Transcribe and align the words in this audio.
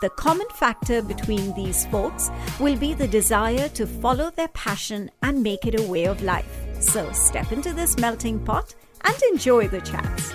The 0.00 0.10
common 0.10 0.46
factor 0.54 1.02
between 1.02 1.52
these 1.54 1.84
folks 1.86 2.30
will 2.60 2.76
be 2.76 2.94
the 2.94 3.08
desire 3.08 3.68
to 3.70 3.84
follow 3.84 4.30
their 4.30 4.46
passion 4.46 5.10
and 5.24 5.42
make 5.42 5.66
it 5.66 5.74
a 5.74 5.82
way 5.90 6.04
of 6.04 6.22
life. 6.22 6.46
So 6.78 7.10
step 7.10 7.50
into 7.50 7.72
this 7.72 7.98
melting 7.98 8.38
pot 8.44 8.76
and 9.02 9.16
enjoy 9.32 9.66
the 9.66 9.80
chats. 9.80 10.32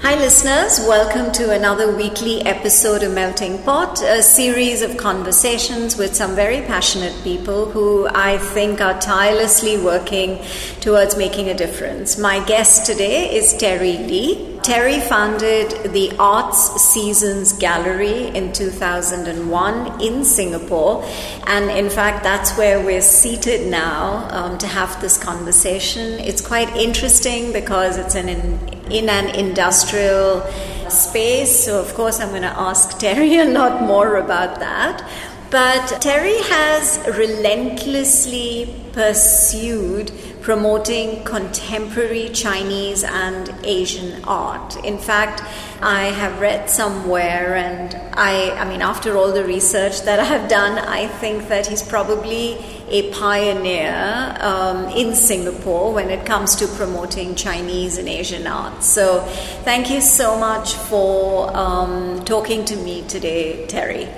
Hi, 0.00 0.14
listeners. 0.14 0.80
Welcome 0.88 1.30
to 1.32 1.52
another 1.52 1.94
weekly 1.94 2.40
episode 2.40 3.02
of 3.02 3.12
Melting 3.12 3.62
Pot, 3.64 4.00
a 4.00 4.22
series 4.22 4.80
of 4.80 4.96
conversations 4.96 5.98
with 5.98 6.16
some 6.16 6.34
very 6.34 6.62
passionate 6.62 7.14
people 7.22 7.66
who 7.66 8.08
I 8.08 8.38
think 8.38 8.80
are 8.80 8.98
tirelessly 8.98 9.76
working 9.76 10.42
towards 10.80 11.18
making 11.18 11.50
a 11.50 11.54
difference. 11.54 12.16
My 12.16 12.42
guest 12.46 12.86
today 12.86 13.36
is 13.36 13.54
Terry 13.58 13.98
Lee. 13.98 14.58
Terry 14.62 15.00
founded 15.00 15.92
the 15.92 16.14
Arts 16.18 16.82
Seasons 16.82 17.54
Gallery 17.54 18.28
in 18.28 18.52
2001 18.52 20.00
in 20.02 20.22
Singapore, 20.24 21.02
and 21.46 21.70
in 21.70 21.88
fact, 21.88 22.22
that's 22.22 22.56
where 22.58 22.84
we're 22.84 23.00
seated 23.00 23.70
now 23.70 24.28
um, 24.30 24.58
to 24.58 24.66
have 24.66 25.00
this 25.00 25.16
conversation. 25.16 26.20
It's 26.20 26.46
quite 26.46 26.68
interesting 26.76 27.52
because 27.52 27.96
it's 27.96 28.14
an 28.14 28.28
in, 28.28 28.58
in 28.92 29.08
an 29.08 29.34
industrial 29.34 30.42
space, 30.90 31.64
so 31.64 31.80
of 31.80 31.94
course, 31.94 32.20
I'm 32.20 32.28
going 32.28 32.42
to 32.42 32.48
ask 32.48 32.98
Terry 32.98 33.38
a 33.38 33.46
lot 33.46 33.82
more 33.82 34.16
about 34.16 34.60
that. 34.60 35.08
But 35.50 36.00
Terry 36.00 36.36
has 36.42 37.00
relentlessly 37.16 38.72
pursued 38.92 40.12
promoting 40.40 41.22
contemporary 41.24 42.28
Chinese 42.30 43.04
and 43.04 43.54
Asian 43.64 44.24
art. 44.24 44.76
In 44.84 44.98
fact, 44.98 45.42
I 45.82 46.04
have 46.04 46.40
read 46.40 46.68
somewhere, 46.68 47.54
and 47.54 47.94
I, 48.14 48.50
I 48.52 48.68
mean, 48.68 48.82
after 48.82 49.16
all 49.16 49.32
the 49.32 49.44
research 49.44 50.02
that 50.02 50.18
I 50.18 50.24
have 50.24 50.48
done, 50.48 50.78
I 50.78 51.06
think 51.06 51.48
that 51.48 51.66
he's 51.66 51.82
probably 51.82 52.58
a 52.88 53.10
pioneer 53.12 54.36
um, 54.40 54.88
in 54.88 55.14
Singapore 55.14 55.92
when 55.92 56.10
it 56.10 56.26
comes 56.26 56.56
to 56.56 56.66
promoting 56.66 57.34
Chinese 57.34 57.98
and 57.98 58.08
Asian 58.08 58.46
art. 58.46 58.82
So, 58.82 59.20
thank 59.64 59.90
you 59.90 60.00
so 60.00 60.38
much 60.38 60.74
for 60.74 61.54
um, 61.56 62.24
talking 62.24 62.64
to 62.66 62.76
me 62.76 63.02
today, 63.02 63.66
Terry. 63.66 64.08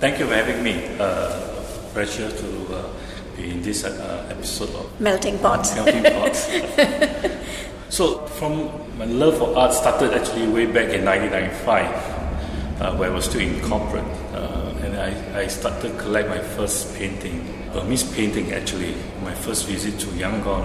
Thank 0.00 0.18
you 0.18 0.26
for 0.26 0.34
having 0.34 0.62
me. 0.62 0.84
Uh, 0.98 1.46
pleasure 1.94 2.30
to 2.30 2.74
uh, 2.74 2.92
be 3.36 3.50
in 3.50 3.62
this 3.62 3.82
uh, 3.84 4.25
episode 4.46 4.70
of 4.76 5.00
Melting 5.00 5.38
Pot. 5.40 5.66
Melting 5.74 6.04
Pot. 6.04 6.36
so, 7.88 8.18
from 8.38 8.70
my 8.96 9.04
love 9.06 9.38
for 9.38 9.56
art 9.58 9.72
started 9.72 10.14
actually 10.14 10.46
way 10.46 10.66
back 10.66 10.94
in 10.94 11.04
1995, 11.04 12.80
uh, 12.80 12.96
where 12.96 13.10
I 13.10 13.14
was 13.14 13.24
still 13.24 13.40
in 13.40 13.60
corporate, 13.62 14.04
uh, 14.34 14.72
and 14.82 14.96
I, 14.96 15.40
I 15.40 15.46
started 15.48 15.82
to 15.82 15.98
collect 15.98 16.28
my 16.28 16.38
first 16.38 16.94
painting, 16.96 17.42
Burmese 17.72 18.04
painting 18.14 18.52
actually. 18.52 18.94
My 19.24 19.34
first 19.34 19.66
visit 19.66 19.98
to 20.00 20.06
Yangon, 20.14 20.64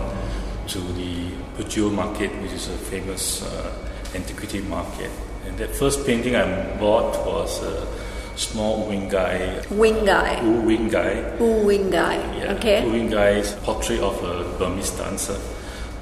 to 0.68 0.80
the 0.80 1.31
Bogyoke 1.58 1.94
market, 1.94 2.30
which 2.44 2.52
is 2.52 2.68
a 2.68 2.78
famous 2.78 3.42
uh, 3.42 3.74
antiquity 4.13 4.62
market. 4.62 5.09
And 5.48 5.58
that 5.58 5.72
first 5.75 6.06
painting 6.06 6.36
I 6.36 6.78
bought 6.78 7.25
was 7.25 7.63
a 7.63 7.88
small 8.36 8.88
wing 8.88 9.09
guy. 9.09 9.62
Wing 9.69 10.06
guy. 10.06 10.42
Wu 10.44 10.62
wing 10.62 10.90
guy. 10.90 11.36
Wu 11.40 11.66
wing 11.66 11.90
guy. 11.90 12.16
Yeah, 12.38 12.53
okay. 12.53 12.86
Wu 12.86 12.92
wing 12.92 13.09
guy's 13.09 13.53
portrait 13.64 14.00
of 14.00 14.24
a 14.24 14.58
Burmese 14.58 14.92
dancer. 14.92 15.40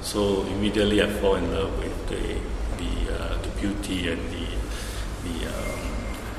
So 0.02 0.42
immediately 0.46 1.02
I 1.02 1.08
fall 1.08 1.36
in 1.36 1.50
love 1.52 1.78
with 1.78 2.08
the 2.08 2.40
the, 2.78 2.92
uh, 3.14 3.42
the 3.42 3.50
beauty 3.60 4.10
and 4.10 4.22
the 4.32 4.46
the 5.24 5.46
um, 5.48 5.80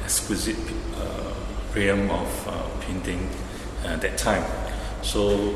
exquisite 0.04 0.58
uh, 0.98 1.34
realm 1.76 2.10
of 2.10 2.48
uh, 2.48 2.54
painting 2.82 3.30
at 3.86 4.02
that 4.02 4.18
time. 4.18 4.44
So 5.04 5.54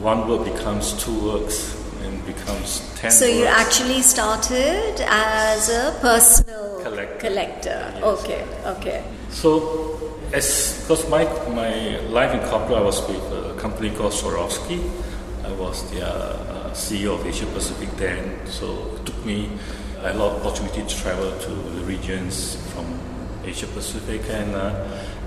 one 0.00 0.28
work 0.28 0.44
becomes 0.44 0.92
two 1.02 1.18
works 1.24 1.74
and 2.02 2.24
becomes 2.26 2.82
ten. 2.96 3.10
So 3.10 3.26
you 3.26 3.46
actually 3.46 4.02
started 4.02 5.00
as 5.08 5.68
a 5.68 5.96
personal 6.00 6.55
Collector. 6.86 7.18
collector. 7.18 7.80
Yes. 7.94 8.02
Okay, 8.04 8.44
okay. 8.64 9.04
So, 9.30 9.98
as 10.32 10.78
because 10.82 11.08
my 11.10 11.24
my 11.50 11.98
life 12.14 12.30
in 12.30 12.40
corporate, 12.48 12.78
I 12.78 12.82
was 12.82 13.02
with 13.08 13.22
a 13.32 13.54
company 13.58 13.90
called 13.90 14.12
Swarovski. 14.12 14.78
I 15.42 15.52
was 15.58 15.82
the 15.90 16.06
uh, 16.06 16.70
CEO 16.74 17.18
of 17.18 17.26
Asia 17.26 17.46
Pacific 17.46 17.90
then, 17.96 18.38
so 18.46 18.94
it 18.94 19.06
took 19.06 19.18
me 19.26 19.50
a 20.02 20.14
lot 20.14 20.36
of 20.36 20.46
opportunity 20.46 20.82
to 20.86 20.94
travel 21.02 21.30
to 21.30 21.50
the 21.74 21.82
regions 21.84 22.54
from 22.70 22.86
Asia 23.44 23.66
Pacific, 23.66 24.22
and 24.30 24.54
uh, 24.54 24.70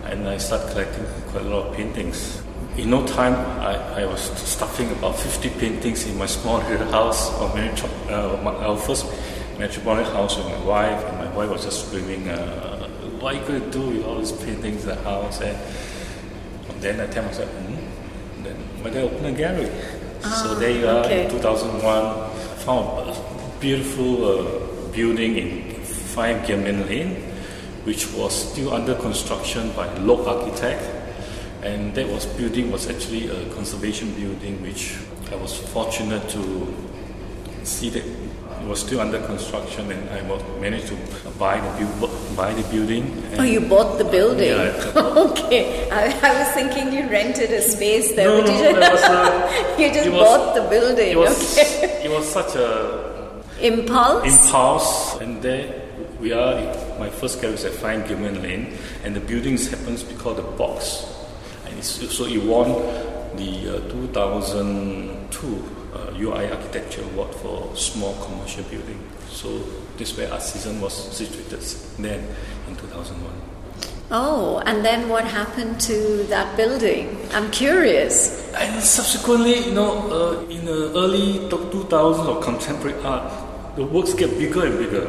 and 0.06 0.30
I 0.30 0.38
started 0.38 0.72
collecting 0.72 1.06
quite 1.28 1.46
a 1.46 1.50
lot 1.50 1.68
of 1.68 1.75
paintings. 1.75 2.42
In 2.78 2.92
no 2.92 3.06
time, 3.06 3.36
I, 3.59 4.03
I 4.03 4.06
was 4.06 4.22
stuffing 4.40 4.90
about 4.92 5.19
50 5.19 5.50
paintings 5.59 6.08
in 6.08 6.18
my 6.18 6.28
small 6.28 6.59
little 6.69 6.88
house, 6.88 7.28
or 7.42 7.53
metro, 7.53 7.90
uh, 8.08 8.40
my, 8.42 8.56
our 8.64 8.78
first 8.78 9.03
metropolitan 9.59 10.12
house 10.14 10.38
with 10.38 10.46
my 10.47 10.64
wife, 10.64 11.03
and 11.06 11.18
my 11.18 11.36
wife 11.36 11.50
was 11.50 11.66
just 11.66 11.88
screaming. 11.88 12.30
Uh, 12.30 12.88
what 13.20 13.36
are 13.36 13.40
you 13.40 13.46
going 13.46 13.62
to 13.62 13.70
do 13.70 13.81
with 13.90 14.06
all 14.06 14.18
these 14.18 14.31
paintings 14.31 14.84
in 14.84 14.90
the 14.90 14.96
house? 14.96 15.42
And 15.42 15.58
then 16.81 17.02
I 17.02 17.08
tell 17.08 17.25
myself, 17.25 17.50
hmm, 17.50 18.44
then 18.44 18.56
why 18.81 18.90
don't 18.90 18.98
I 18.98 19.16
open 19.16 19.25
a 19.25 19.31
gallery? 19.34 19.69
so 20.22 20.56
there 20.56 20.72
you 20.72 20.88
are 20.88 21.03
okay. 21.06 21.25
in 21.25 21.31
2001, 21.31 22.31
found 22.66 23.09
a 23.09 23.58
beautiful 23.59 24.25
uh, 24.25 24.92
building 24.92 25.38
in 25.38 25.84
5 25.84 26.48
Gemmill 26.48 26.88
Lane, 26.88 27.16
which 27.84 28.12
was 28.13 28.51
still 28.51 28.74
under 28.74 28.95
construction 28.95 29.72
by 29.74 29.94
Lok 30.00 30.28
Architect. 30.28 30.84
And 31.62 31.94
that 31.95 32.07
was 32.07 32.25
building 32.25 32.72
was 32.72 32.89
actually 32.89 33.30
a 33.30 33.54
conservation 33.54 34.13
building, 34.13 34.62
which 34.62 34.98
I 35.30 35.36
was 35.36 35.57
fortunate 35.57 36.30
to 36.30 36.74
see 37.63 37.89
that 37.89 38.06
was 38.69 38.80
still 38.81 39.01
under 39.01 39.19
construction, 39.25 39.92
and 39.92 40.10
I 40.12 40.21
was 40.30 40.42
managed 40.62 40.88
to 40.88 40.95
buy 41.39 41.60
the 41.60 41.71
build, 41.80 42.12
buy 42.38 42.54
the 42.54 42.62
building. 42.69 43.04
Oh, 43.39 43.44
you 43.44 43.62
bought 43.62 43.98
the 43.98 44.06
building. 44.06 44.48
Yeah, 44.50 44.94
okay, 45.33 45.89
I, 45.89 46.13
I 46.21 46.31
was 46.44 46.54
thinking 46.54 46.94
you 46.94 47.10
rented 47.10 47.50
a 47.50 47.62
space 47.63 48.13
there. 48.16 48.27
No, 48.30 48.42
but 48.42 48.48
no, 48.51 48.57
you, 48.69 48.80
there 48.80 48.92
was 48.92 49.04
a- 49.04 49.75
you 49.81 49.88
just 49.94 50.10
was- 50.12 50.21
bought 50.21 50.54
the 50.54 50.62
building. 50.69 51.10
It 51.10 51.18
was 51.18 51.57
okay. 51.57 52.01
it 52.06 52.12
was 52.12 52.27
such 52.31 52.56
a 52.56 53.44
Impulse. 53.62 54.24
impulse, 54.45 55.18
and 55.19 55.42
there 55.42 55.81
we 56.22 56.31
are. 56.31 56.54
My 57.00 57.10
first 57.10 57.42
gallery 57.42 57.56
is 57.57 57.65
at 57.65 57.74
Fine 57.74 58.04
Gemmill 58.04 58.42
Lane, 58.42 58.77
and 59.04 59.15
the 59.15 59.19
buildings 59.19 59.68
happens 59.68 60.04
to 60.04 60.13
be 60.13 60.15
called 60.15 60.38
the 60.38 60.44
Box, 60.44 61.04
and 61.65 61.77
it's, 61.77 61.89
so 62.15 62.25
it 62.25 62.42
won 62.44 62.69
the 63.36 63.77
uh, 63.77 63.80
2002 65.39 65.80
uh, 65.94 66.13
UI 66.18 66.51
Architecture 66.51 67.01
Award 67.03 67.33
for 67.36 67.75
small 67.75 68.13
commercial 68.24 68.63
building. 68.65 69.00
So 69.30 69.63
this 69.97 70.18
way 70.18 70.30
Art 70.30 70.41
Season 70.41 70.81
was 70.81 70.94
situated 70.94 71.62
then 71.97 72.27
in 72.68 72.75
2001. 72.75 73.31
Oh, 74.12 74.62
and 74.65 74.83
then 74.83 75.07
what 75.07 75.24
happened 75.24 75.80
to 75.81 76.24
that 76.30 76.57
building? 76.57 77.18
I'm 77.31 77.51
curious. 77.51 78.51
And 78.53 78.81
subsequently, 78.81 79.65
you 79.65 79.74
know, 79.74 80.12
uh, 80.12 80.50
in 80.50 80.65
the 80.65 80.91
early 80.97 81.47
2000s 81.50 82.25
of 82.25 82.44
contemporary 82.44 83.00
art, 83.03 83.31
the 83.75 83.86
works 83.86 84.13
get 84.13 84.31
bigger 84.31 84.65
and 84.65 84.80
bigger. 84.80 85.07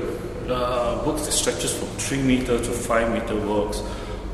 Uh, 0.52 1.02
works 1.06 1.26
that 1.26 1.32
stretches 1.32 1.72
from 1.78 1.88
3 1.96 2.22
meter 2.22 2.58
to 2.58 2.70
5 2.72 3.12
meter 3.12 3.36
works, 3.46 3.82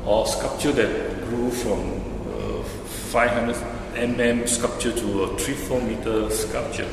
or 0.05 0.25
sculpture 0.25 0.71
that 0.73 1.21
grew 1.29 1.49
from 1.51 2.01
uh, 2.33 2.63
500 3.11 3.55
mm 3.97 4.47
sculpture 4.47 4.91
to 4.91 5.23
a 5.23 5.37
3 5.37 5.53
4 5.53 5.81
meter 5.81 6.29
sculpture. 6.29 6.87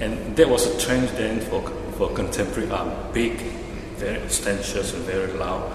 And 0.00 0.34
that 0.36 0.48
was 0.48 0.66
a 0.66 0.78
trend 0.80 1.08
then 1.10 1.40
for, 1.40 1.62
for 1.92 2.08
contemporary 2.14 2.70
art 2.70 3.12
big, 3.12 3.36
very 3.96 4.22
ostentatious, 4.22 4.94
and 4.94 5.04
very 5.04 5.32
loud. 5.34 5.70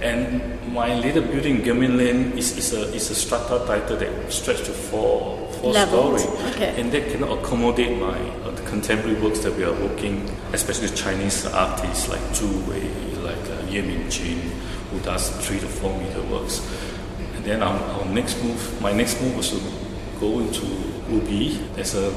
And 0.00 0.72
my 0.72 0.94
little 0.94 1.22
building, 1.22 1.62
Gemmill 1.62 1.96
Lane, 1.96 2.32
is, 2.36 2.56
is, 2.56 2.72
a, 2.74 2.92
is 2.94 3.10
a 3.10 3.14
strata 3.14 3.64
title 3.66 3.96
that 3.96 4.32
stretches 4.32 4.66
to 4.66 4.72
four, 4.72 5.50
four 5.60 5.72
Levels, 5.72 6.22
story. 6.22 6.44
okay. 6.52 6.80
And 6.80 6.92
that 6.92 7.10
cannot 7.10 7.38
accommodate 7.38 7.98
my 7.98 8.18
uh, 8.44 8.50
the 8.50 8.62
contemporary 8.62 9.20
works 9.20 9.40
that 9.40 9.54
we 9.56 9.64
are 9.64 9.72
working, 9.72 10.28
especially 10.52 10.88
Chinese 10.88 11.46
artists 11.46 12.08
like 12.08 12.20
Zhu 12.32 12.66
Wei, 12.68 12.88
like 13.22 13.50
uh, 13.50 13.70
Yue 13.70 13.82
Minjun, 13.82 14.40
who 14.90 15.00
does 15.00 15.30
three 15.46 15.58
to 15.58 15.66
four 15.66 15.98
meter 15.98 16.22
works. 16.22 16.60
And 17.34 17.44
then 17.44 17.62
our, 17.62 17.78
our 17.78 18.04
next 18.06 18.42
move, 18.42 18.80
my 18.82 18.92
next 18.92 19.20
move 19.22 19.36
was 19.36 19.50
to 19.50 19.85
go 20.20 20.40
into 20.40 20.66
Ubi. 21.10 21.58
There's 21.74 21.94
a 21.94 22.10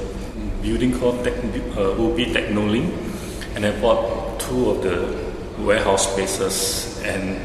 building 0.62 0.98
called 1.00 1.24
Tech, 1.24 1.34
uh, 1.78 1.96
Ubi 1.98 2.26
Technolink, 2.28 2.92
and 3.56 3.66
I 3.66 3.80
bought 3.80 4.40
two 4.40 4.72
of 4.72 4.84
the 4.84 5.64
warehouse 5.64 6.12
spaces. 6.12 7.02
And 7.04 7.40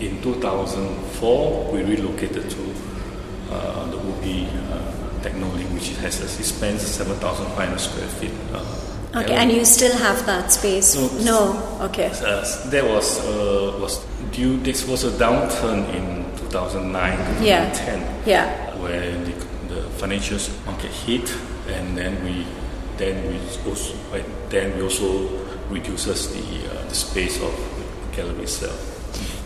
in 0.00 0.20
2004, 0.22 1.72
we 1.72 1.82
relocated 1.82 2.50
to 2.50 2.74
uh, 3.50 3.86
the 3.90 3.96
Ubi 3.96 4.46
uh, 4.46 4.92
Technolink, 5.22 5.72
which 5.74 5.88
has 5.98 6.20
a, 6.20 6.28
spans 6.28 6.82
7,500 6.82 7.78
square 7.80 8.08
feet. 8.08 8.32
Uh, 8.52 8.64
Okay, 9.16 9.34
and 9.34 9.52
you 9.52 9.64
still 9.64 9.96
have 9.98 10.26
that 10.26 10.50
space? 10.50 10.96
No. 11.24 11.54
Okay. 11.82 12.10
Uh, 12.10 12.42
that 12.70 12.84
was 12.84 13.20
uh, 13.20 13.78
was 13.80 14.04
due. 14.32 14.56
This 14.58 14.88
was 14.88 15.04
a 15.04 15.10
downturn 15.10 15.86
in 15.94 16.24
2009 16.50 17.38
to 17.38 17.44
Yeah. 17.44 17.70
Yeah. 18.26 18.74
where 18.82 19.12
the, 19.24 19.32
the 19.94 20.00
financial 20.00 20.38
market 20.66 20.90
hit, 20.90 21.34
and 21.68 21.96
then 21.96 22.22
we 22.24 22.46
then 22.96 23.26
we 23.28 23.38
also 23.68 23.94
then 24.48 24.76
we 24.76 24.82
also 24.82 25.28
reduces 25.68 26.32
the 26.32 26.70
uh, 26.70 26.88
the 26.88 26.94
space 26.94 27.40
of 27.40 27.52
the 27.78 28.16
gallery 28.16 28.42
itself. 28.42 28.90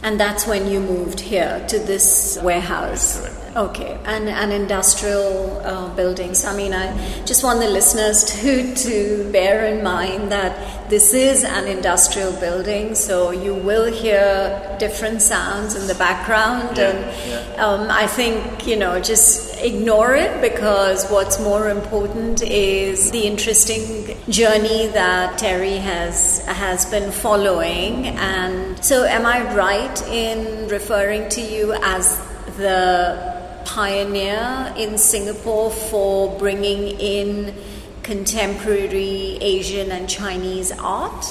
And 0.02 0.18
that's 0.18 0.46
when 0.46 0.70
you 0.70 0.80
moved 0.80 1.20
here 1.20 1.64
to 1.68 1.78
this 1.78 2.38
warehouse. 2.42 3.20
Correct. 3.20 3.37
Okay, 3.58 3.98
and 4.04 4.28
and 4.28 4.52
industrial 4.52 5.60
uh, 5.64 5.88
buildings. 5.96 6.44
I 6.44 6.54
mean, 6.56 6.72
I 6.72 6.94
just 7.24 7.42
want 7.42 7.58
the 7.58 7.68
listeners 7.68 8.22
to 8.40 8.72
to 8.86 9.32
bear 9.32 9.66
in 9.66 9.82
mind 9.82 10.30
that 10.30 10.88
this 10.88 11.12
is 11.12 11.42
an 11.42 11.66
industrial 11.66 12.30
building, 12.38 12.94
so 12.94 13.32
you 13.32 13.54
will 13.56 13.90
hear 13.92 14.76
different 14.78 15.22
sounds 15.22 15.74
in 15.74 15.88
the 15.88 15.96
background, 15.96 16.76
Yeah, 16.76 16.90
and 16.90 16.98
yeah. 17.28 17.64
um, 17.66 17.90
I 17.90 18.06
think 18.06 18.64
you 18.64 18.76
know 18.76 19.00
just 19.00 19.60
ignore 19.60 20.14
it 20.14 20.40
because 20.40 21.10
what's 21.10 21.40
more 21.40 21.68
important 21.68 22.42
is 22.42 23.10
the 23.10 23.26
interesting 23.26 24.16
journey 24.30 24.86
that 24.94 25.36
Terry 25.36 25.78
has 25.78 26.46
has 26.46 26.86
been 26.86 27.10
following. 27.10 28.06
And 28.06 28.78
so, 28.84 29.02
am 29.04 29.26
I 29.26 29.52
right 29.56 30.00
in 30.06 30.68
referring 30.68 31.28
to 31.30 31.40
you 31.40 31.72
as 31.82 32.20
the 32.58 33.37
pioneer 33.78 34.74
in 34.76 34.98
Singapore 34.98 35.70
for 35.70 36.36
bringing 36.36 36.88
in 36.98 37.54
contemporary 38.02 39.38
Asian 39.40 39.92
and 39.92 40.08
Chinese 40.08 40.72
art? 40.80 41.24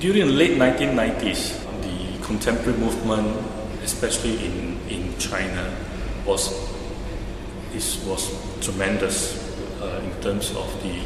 During 0.00 0.28
the 0.28 0.32
late 0.32 0.56
1990s, 0.56 1.52
the 1.84 2.24
contemporary 2.24 2.78
movement, 2.78 3.36
especially 3.84 4.42
in, 4.42 4.80
in 4.88 5.18
China, 5.18 5.68
was 6.24 6.48
is, 7.74 8.02
was 8.08 8.24
tremendous 8.64 9.36
uh, 9.82 10.00
in 10.02 10.22
terms 10.22 10.56
of 10.56 10.66
the 10.82 10.96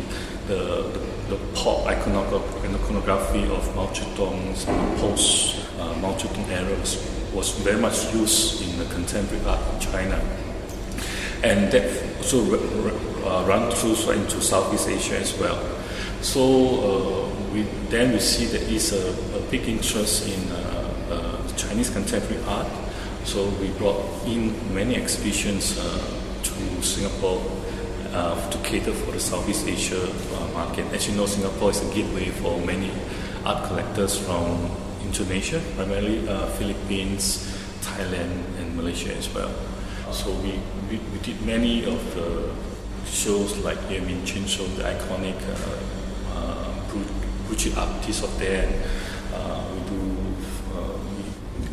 the, 0.47 0.87
the, 0.95 1.35
the 1.35 1.39
pop 1.57 1.85
iconography 1.87 3.43
of 3.51 3.75
Mao 3.75 3.89
Zedong's 3.89 4.69
uh, 4.69 5.01
post 5.01 5.67
uh, 5.81 5.93
Mao 5.95 6.15
Zedong 6.15 6.49
era 6.49 6.79
was, 6.79 7.03
was 7.35 7.51
very 7.67 7.81
much 7.81 8.15
used 8.15 8.63
in 8.63 8.79
the 8.79 8.85
contemporary 8.95 9.45
art 9.47 9.61
in 9.75 9.81
China 9.81 10.46
and 11.47 11.71
that 11.71 11.87
also 12.19 12.43
uh, 12.43 13.45
run 13.47 13.71
through 13.71 13.95
into 14.13 14.43
Southeast 14.43 14.89
Asia 14.89 15.19
as 15.19 15.39
well. 15.39 15.59
So 16.21 16.43
uh, 16.43 17.53
we 17.55 17.63
then 17.89 18.13
we 18.13 18.19
see 18.19 18.47
that 18.47 18.63
is 18.63 18.93
a, 18.93 19.15
a 19.39 19.41
big 19.51 19.69
interest 19.69 20.27
in 20.27 20.51
uh, 20.51 20.59
uh, 21.11 21.57
Chinese 21.57 21.91
contemporary 21.91 22.43
art. 22.45 22.67
So 23.25 23.47
we 23.63 23.71
brought 23.79 24.03
in 24.27 24.55
many 24.75 24.97
exhibitions 24.97 25.75
to 25.75 26.83
Singapore 26.83 27.43
to 28.51 28.59
cater 28.63 28.93
for 28.93 29.13
the 29.13 29.21
Southeast 29.21 29.67
Asia 29.67 29.99
market. 30.55 30.87
As 30.95 31.09
you 31.09 31.15
know, 31.15 31.27
Singapore 31.27 31.71
is 31.71 31.83
a 31.83 31.95
gateway 31.95 32.31
for 32.31 32.59
many 32.63 32.91
art 33.45 33.67
collectors 33.67 34.17
from 34.17 34.71
Indonesia, 35.03 35.61
primarily 35.75 36.23
Philippines, 36.55 37.43
Thailand, 37.83 38.47
and 38.63 38.77
Malaysia 38.77 39.13
as 39.15 39.29
well. 39.35 39.51
So 40.13 40.31
we, 40.33 40.61
we, 40.89 40.99
we 40.99 41.19
did 41.23 41.41
many 41.45 41.85
of 41.85 42.15
the 42.15 42.53
shows 43.07 43.57
like 43.59 43.79
Ye 43.91 43.99
Chin 44.25 44.47
show, 44.47 44.65
the 44.65 44.85
iconic 44.85 45.37
uh, 45.49 46.39
uh, 46.39 47.81
artists 47.81 48.23
of 48.23 48.39
there. 48.39 48.69
Uh, 49.35 49.65
we 49.75 49.81
do 49.91 50.17
uh, 50.75 50.99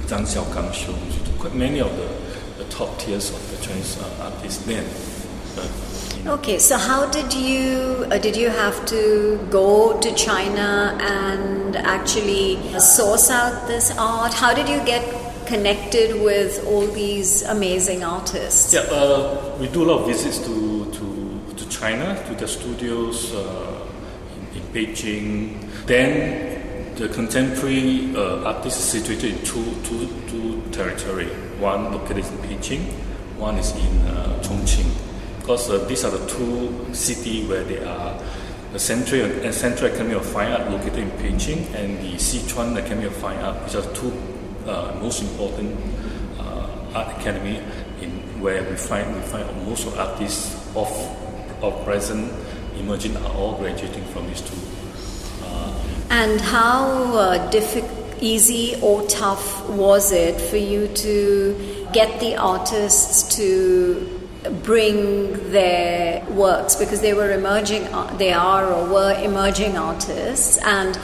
Zhang 0.07 0.25
Xiaogang 0.25 0.73
show. 0.73 0.93
We 0.93 1.31
do 1.31 1.37
quite 1.39 1.55
many 1.55 1.79
of 1.79 1.95
the, 1.95 2.63
the 2.63 2.69
top 2.69 2.97
tiers 2.99 3.29
of 3.29 3.41
the 3.51 3.65
Chinese 3.65 4.01
uh, 4.01 4.31
artists 4.33 4.65
then. 4.65 4.85
Okay, 6.25 6.57
so 6.57 6.77
how 6.77 7.05
did 7.11 7.33
you 7.33 8.07
uh, 8.09 8.17
did 8.17 8.35
you 8.37 8.49
have 8.49 8.85
to 8.85 9.37
go 9.51 9.99
to 9.99 10.15
China 10.15 10.97
and 11.01 11.75
actually 11.75 12.57
source 12.79 13.29
out 13.29 13.67
this 13.67 13.91
art? 13.97 14.33
How 14.33 14.53
did 14.53 14.69
you 14.69 14.83
get 14.85 15.03
connected 15.45 16.21
with 16.21 16.65
all 16.67 16.85
these 16.87 17.43
amazing 17.43 18.03
artists? 18.03 18.73
Yeah, 18.73 18.81
uh, 18.81 19.55
we 19.59 19.67
do 19.67 19.83
a 19.83 19.87
lot 19.91 20.01
of 20.01 20.07
visits 20.07 20.39
to, 20.39 20.91
to, 20.91 21.55
to 21.55 21.69
China, 21.69 22.21
to 22.27 22.35
the 22.35 22.47
studios 22.47 23.33
uh, 23.33 23.87
in, 24.53 24.57
in 24.57 24.63
Beijing. 24.73 25.85
Then 25.85 26.95
the 26.95 27.09
contemporary 27.09 28.15
uh, 28.15 28.43
artists 28.43 28.79
is 28.79 29.01
situated 29.01 29.39
in 29.39 29.45
two, 29.45 29.75
two, 29.83 30.07
two 30.27 30.61
territory. 30.71 31.27
One 31.59 31.91
located 31.91 32.25
in 32.25 32.37
Beijing, 32.39 32.81
one 33.37 33.57
is 33.57 33.71
in 33.75 33.97
uh, 34.07 34.39
Chongqing. 34.43 34.91
Because 35.39 35.69
uh, 35.69 35.85
these 35.85 36.05
are 36.05 36.11
the 36.11 36.25
two 36.27 36.93
cities 36.93 37.49
where 37.49 37.63
they 37.63 37.83
are 37.83 38.17
the 38.73 38.79
Central, 38.79 39.45
uh, 39.45 39.51
Central 39.51 39.91
Academy 39.91 40.15
of 40.15 40.25
Fine 40.25 40.51
Art 40.51 40.71
located 40.71 40.99
in 40.99 41.11
Beijing 41.11 41.71
and 41.75 41.99
the 41.99 42.13
Sichuan 42.13 42.75
Academy 42.75 43.05
of 43.05 43.15
Fine 43.15 43.37
Art, 43.37 43.63
which 43.63 43.75
are 43.75 43.93
two 43.93 44.11
uh, 44.67 44.95
most 45.01 45.21
important 45.21 45.77
uh, 46.39 46.95
art 46.95 47.19
academy 47.19 47.61
in 48.01 48.11
where 48.41 48.63
we 48.69 48.75
find 48.75 49.15
we 49.15 49.21
find 49.21 49.45
most 49.67 49.87
of 49.87 49.97
artists 49.97 50.55
of 50.75 50.89
of 51.61 51.83
present 51.85 52.31
emerging 52.77 53.15
are 53.17 53.33
all 53.35 53.57
graduating 53.57 54.03
from 54.05 54.27
these 54.27 54.41
two. 54.41 54.57
And 56.13 56.39
how 56.39 57.17
uh, 57.17 57.49
difficult, 57.49 57.91
easy 58.21 58.79
or 58.83 59.01
tough 59.07 59.67
was 59.67 60.11
it 60.11 60.39
for 60.39 60.57
you 60.57 60.87
to 60.87 61.87
get 61.91 62.19
the 62.19 62.35
artists 62.35 63.35
to 63.37 64.29
bring 64.61 65.51
their 65.51 66.23
works 66.29 66.75
because 66.75 67.01
they 67.01 67.15
were 67.15 67.31
emerging, 67.31 67.87
they 68.19 68.31
are 68.31 68.71
or 68.71 68.87
were 68.87 69.19
emerging 69.23 69.75
artists, 69.75 70.59
and 70.63 70.99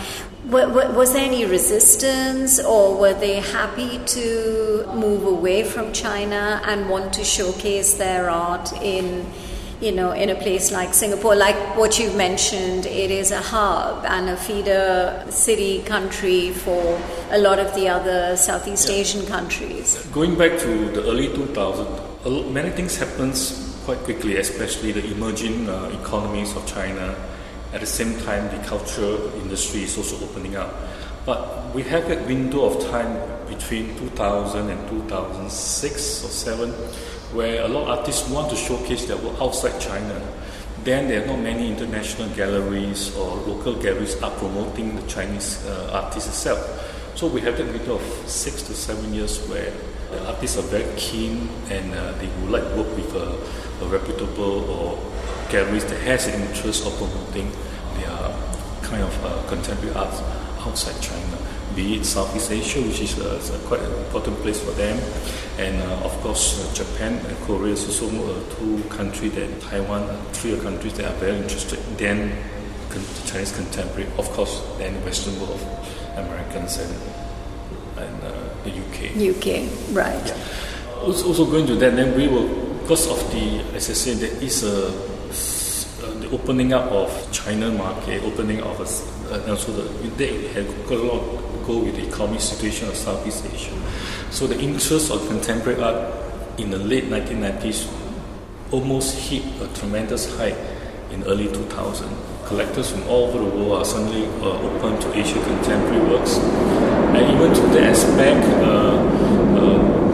was 0.50 1.14
there 1.14 1.26
any 1.26 1.46
resistance, 1.46 2.60
or 2.60 2.98
were 2.98 3.14
they 3.14 3.40
happy 3.40 4.00
to 4.00 4.86
move 4.94 5.26
away 5.26 5.64
from 5.64 5.94
China 5.94 6.62
and 6.66 6.90
want 6.90 7.14
to 7.14 7.24
showcase 7.24 7.96
their 7.96 8.30
art 8.30 8.74
in? 8.74 9.26
you 9.82 9.94
know, 9.94 10.12
in 10.12 10.30
a 10.30 10.36
place 10.36 10.74
like 10.74 10.94
Singapore, 10.94 11.36
like 11.36 11.56
what 11.78 12.00
you've 12.00 12.16
mentioned, 12.16 12.86
it 12.86 13.12
is 13.12 13.32
a 13.32 13.40
hub 13.40 14.04
and 14.06 14.30
a 14.30 14.36
feeder 14.36 15.26
city 15.30 15.82
country 15.84 16.52
for 16.52 17.02
a 17.32 17.38
lot 17.38 17.60
of 17.60 17.74
the 17.76 17.88
other 17.88 18.36
Southeast 18.36 18.90
Asian 18.90 19.26
countries. 19.26 20.06
Going 20.12 20.38
back 20.38 20.60
to 20.60 20.92
the 20.92 21.04
early 21.04 21.30
2000s, 21.30 22.52
many 22.52 22.72
things 22.72 22.98
happens 22.98 23.80
quite 23.86 24.00
quickly, 24.00 24.36
especially 24.36 24.92
the 24.92 25.14
emerging 25.14 25.70
uh, 25.70 25.98
economies 26.02 26.54
of 26.58 26.68
China. 26.68 27.16
At 27.74 27.82
the 27.82 27.86
same 27.86 28.20
time, 28.22 28.48
the 28.50 28.64
cultural 28.68 29.34
industry 29.42 29.84
is 29.84 29.98
also 29.98 30.24
opening 30.24 30.56
up. 30.56 30.74
But 31.26 31.74
we 31.76 31.84
have 31.84 32.08
that 32.10 32.26
window 32.26 32.66
of 32.66 32.90
time 32.90 33.14
between 33.48 33.96
2000 33.98 34.70
and 34.70 34.90
2006 34.90 36.26
or 36.26 36.28
7 36.28 36.70
where 37.34 37.64
a 37.64 37.68
lot 37.68 37.84
of 37.84 38.00
artists 38.00 38.28
want 38.30 38.50
to 38.50 38.56
showcase 38.56 39.06
their 39.06 39.18
work 39.18 39.40
outside 39.40 39.80
China. 39.80 40.20
Then 40.84 41.08
there 41.08 41.24
are 41.24 41.28
not 41.28 41.40
many 41.40 41.70
international 41.70 42.30
galleries 42.30 43.16
or 43.16 43.36
local 43.36 43.76
galleries 43.76 44.20
are 44.24 44.32
promoting 44.32 44.96
the 44.96 45.06
Chinese 45.08 45.64
uh, 45.68 45.92
artists 45.94 46.30
itself. 46.30 46.60
So 47.16 47.28
we 47.28 47.42
have 47.42 47.58
that 47.58 47.68
window 47.68 47.96
of 47.96 48.30
six 48.30 48.64
to 48.64 48.74
seven 48.74 49.14
years 49.14 49.46
where 49.48 49.72
the 50.10 50.26
artists 50.28 50.58
are 50.58 50.64
very 50.64 50.92
keen 50.98 51.50
and 51.70 51.94
uh, 51.94 52.14
they 52.14 52.28
would 52.42 52.50
like 52.50 52.64
to 52.64 52.82
work 52.82 52.96
with 52.96 53.14
a, 53.14 53.69
a 53.82 53.86
reputable 53.88 54.70
or 54.70 54.98
galleries 55.50 55.86
that 55.86 56.00
has 56.02 56.28
an 56.28 56.42
interest 56.42 56.86
of 56.86 56.96
promoting 56.98 57.52
their 57.98 58.10
kind 58.84 59.04
of 59.04 59.26
uh, 59.26 59.48
contemporary 59.48 59.94
arts 59.96 60.22
outside 60.66 61.00
China, 61.02 61.38
be 61.76 61.96
it 61.96 62.06
Southeast 62.06 62.52
Asia, 62.52 62.82
which 62.82 63.00
is 63.02 63.18
a, 63.20 63.56
a 63.56 63.60
quite 63.68 63.82
an 63.82 63.94
important 64.06 64.38
place 64.40 64.60
for 64.60 64.72
them, 64.72 64.98
and 65.58 65.82
uh, 65.82 66.06
of 66.06 66.12
course 66.22 66.60
uh, 66.60 66.74
Japan 66.74 67.14
and 67.26 67.38
Korea 67.46 67.74
is 67.74 67.86
also 67.88 68.08
uh, 68.08 68.56
two 68.56 68.84
countries 68.90 69.34
that 69.36 69.62
Taiwan, 69.62 70.04
uh, 70.04 70.22
three 70.34 70.60
countries 70.60 70.94
that 70.94 71.06
are 71.06 71.18
very 71.20 71.38
interested. 71.38 71.80
Then 71.98 72.36
Chinese 73.26 73.52
contemporary, 73.52 74.10
of 74.18 74.30
course, 74.32 74.62
then 74.78 74.94
Western 75.06 75.40
world, 75.40 75.52
of 75.52 76.18
Americans 76.18 76.78
and 76.78 76.94
and 78.00 78.24
uh, 78.24 78.32
the 78.64 78.72
UK. 78.72 79.16
UK, 79.16 79.46
right. 79.96 80.26
Yeah. 80.26 81.04
Also, 81.04 81.28
also 81.28 81.46
going 81.46 81.68
to 81.68 81.76
that, 81.76 81.96
then 81.96 82.16
we 82.16 82.28
will, 82.28 82.48
because 82.90 83.08
of 83.08 83.32
the, 83.32 83.60
as 83.76 83.88
I 83.88 83.94
said, 83.94 84.18
there 84.18 84.44
is 84.44 84.64
a 84.64 84.88
uh, 84.88 86.20
the 86.22 86.30
opening 86.32 86.74
up 86.74 86.92
of 86.92 87.32
China 87.32 87.70
market, 87.70 88.24
opening 88.24 88.62
of 88.62 88.82
uh, 88.82 89.48
also 89.48 89.72
the, 89.74 90.10
they 90.18 90.52
got 90.88 90.98
a 90.98 91.04
lot 91.04 91.22
go 91.68 91.84
with 91.84 91.96
the 91.98 92.08
economic 92.08 92.42
situation 92.42 92.88
of 92.88 92.96
Southeast 92.96 93.46
Asia. 93.54 93.80
So 94.32 94.48
the 94.48 94.60
interest 94.60 95.12
of 95.12 95.28
contemporary 95.28 95.80
art 95.80 96.60
in 96.60 96.72
the 96.72 96.80
late 96.80 97.04
1990s 97.04 97.88
almost 98.72 99.20
hit 99.20 99.44
a 99.62 99.68
tremendous 99.76 100.36
height 100.38 100.58
in 101.12 101.22
early 101.26 101.46
2000. 101.46 102.10
Collectors 102.48 102.90
from 102.90 103.04
all 103.04 103.26
over 103.26 103.38
the 103.38 103.56
world 103.56 103.84
are 103.84 103.86
suddenly 103.86 104.26
uh, 104.42 104.58
open 104.66 105.00
to 105.00 105.16
Asian 105.16 105.44
contemporary 105.44 106.02
works. 106.10 106.40
And 106.40 107.36
even 107.36 107.54
to 107.54 107.62
the 107.68 107.82
aspect, 107.82 108.44
uh, 108.66 108.98
uh, 109.60 110.09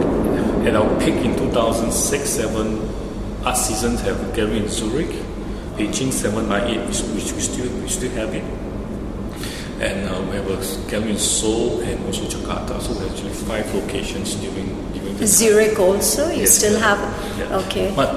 at 0.66 0.74
our 0.74 0.98
peak 0.98 1.14
in 1.24 1.36
2006 1.36 2.28
7, 2.28 3.44
art 3.44 3.56
seasons 3.56 4.00
have 4.00 4.18
a 4.28 4.36
gallery 4.36 4.58
in 4.58 4.68
Zurich, 4.68 5.10
Beijing 5.76 6.12
798, 6.12 6.88
which, 6.88 7.00
which 7.14 7.32
we, 7.32 7.40
still, 7.40 7.70
we 7.80 7.88
still 7.88 8.10
have 8.12 8.34
it. 8.34 8.42
And 9.80 10.08
uh, 10.08 10.20
we 10.28 10.36
have 10.36 10.50
a 10.50 10.90
gallery 10.90 11.10
in 11.12 11.18
Seoul 11.18 11.80
and 11.82 12.04
also 12.06 12.24
Jakarta. 12.24 12.80
So 12.80 12.98
we 12.98 13.08
actually 13.08 13.32
five 13.32 13.72
locations 13.74 14.34
during 14.36 14.66
during 14.92 15.16
the 15.18 15.26
Zurich 15.26 15.78
also. 15.78 16.30
You 16.30 16.40
Yes, 16.40 16.58
still 16.58 16.72
yeah. 16.72 16.96
have 16.96 17.38
Yeah. 17.38 17.56
okay. 17.66 17.92
But 17.94 18.10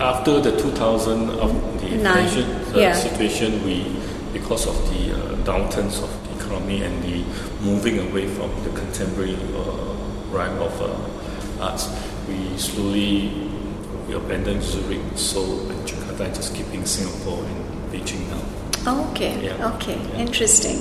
after 0.00 0.40
the 0.40 0.56
2000 0.56 1.30
of 1.30 1.52
the 1.82 1.88
financial 1.88 2.44
uh, 2.44 2.78
yeah. 2.78 2.92
situation, 2.94 3.62
we 3.64 3.84
because 4.32 4.66
of 4.68 4.76
the 4.90 5.12
uh, 5.12 5.18
downturns 5.44 6.00
of 6.00 6.10
the 6.28 6.44
economy 6.44 6.82
and 6.82 7.02
the 7.02 7.24
moving 7.60 7.98
away 7.98 8.28
from 8.28 8.48
the 8.62 8.70
contemporary 8.70 9.34
uh, 9.34 10.30
realm 10.30 10.62
of 10.62 10.80
uh, 10.80 11.17
arts, 11.60 11.88
we 12.28 12.56
slowly 12.56 13.48
we 14.08 14.14
abandoned 14.14 14.62
Zurich, 14.62 15.02
Seoul, 15.16 15.70
and 15.70 15.86
Jakarta, 15.86 16.20
and 16.20 16.34
just 16.34 16.54
keeping 16.54 16.86
Singapore 16.86 17.44
and 17.44 17.92
Beijing 17.92 18.26
now. 18.30 18.42
Oh, 18.86 19.10
okay. 19.10 19.44
Yeah. 19.44 19.74
Okay. 19.74 19.96
Yeah. 19.96 20.18
Interesting. 20.18 20.76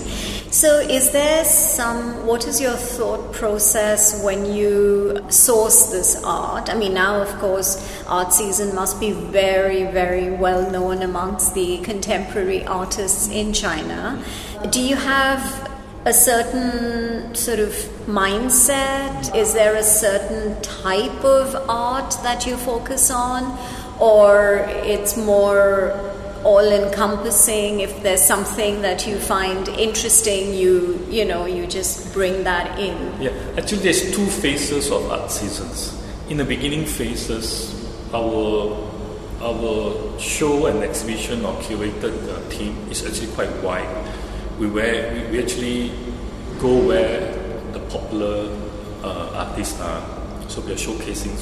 So, 0.50 0.80
is 0.80 1.12
there 1.12 1.44
some? 1.44 2.26
What 2.26 2.48
is 2.48 2.62
your 2.62 2.78
thought 2.78 3.34
process 3.34 4.24
when 4.24 4.46
you 4.46 5.20
source 5.30 5.92
this 5.92 6.24
art? 6.24 6.70
I 6.70 6.76
mean, 6.76 6.94
now, 6.94 7.22
of 7.22 7.28
course, 7.40 7.76
art 8.08 8.32
season 8.32 8.74
must 8.74 8.98
be 9.02 9.12
very, 9.12 9.84
very 9.84 10.30
well 10.30 10.72
known 10.72 11.02
amongst 11.02 11.54
the 11.54 11.80
contemporary 11.80 12.66
artists 12.66 13.30
in 13.30 13.52
China. 13.52 14.24
Do 14.70 14.82
you 14.82 14.96
have 14.96 15.67
a 16.08 16.14
certain 16.14 17.36
sort 17.36 17.60
of 17.60 17.72
mindset? 18.08 19.36
Is 19.36 19.54
there 19.54 19.76
a 19.76 19.84
certain 19.84 20.60
type 20.62 21.24
of 21.26 21.54
art 21.68 22.16
that 22.24 22.46
you 22.48 22.56
focus 22.56 23.12
on, 23.12 23.58
or 24.00 24.66
it's 24.86 25.18
more 25.18 25.92
all 26.46 26.72
encompassing 26.72 27.82
if 27.82 28.02
there's 28.04 28.22
something 28.22 28.82
that 28.84 29.06
you 29.08 29.18
find 29.18 29.68
interesting 29.70 30.54
you 30.54 31.04
you 31.10 31.26
know 31.26 31.46
you 31.46 31.66
just 31.66 32.14
bring 32.14 32.44
that 32.44 32.80
in 32.80 32.96
Yeah, 33.20 33.32
actually, 33.58 33.80
there's 33.80 34.16
two 34.16 34.28
phases 34.28 34.92
of 34.92 35.12
art 35.12 35.30
seasons. 35.30 35.94
In 36.30 36.38
the 36.38 36.46
beginning 36.46 36.86
phases, 36.86 37.74
our 38.14 38.78
our 39.42 40.20
show 40.20 40.68
and 40.68 40.84
exhibition 40.84 41.44
or 41.44 41.54
curated 41.62 42.16
uh, 42.30 42.50
team 42.50 42.78
is 42.90 43.06
actually 43.06 43.32
quite 43.34 43.52
wide. 43.62 43.90
We 44.60 44.68
where 44.68 45.14
we, 45.14 45.32
we 45.32 45.44
actually 45.44 45.92
go 46.60 46.88
where 46.88 47.32
the 47.74 47.80
popular 47.92 48.50
uh, 49.04 49.46
artists 49.48 49.80
are. 49.80 50.02
So 50.48 50.62
we 50.62 50.72
are 50.72 50.76
showcasing 50.76 51.38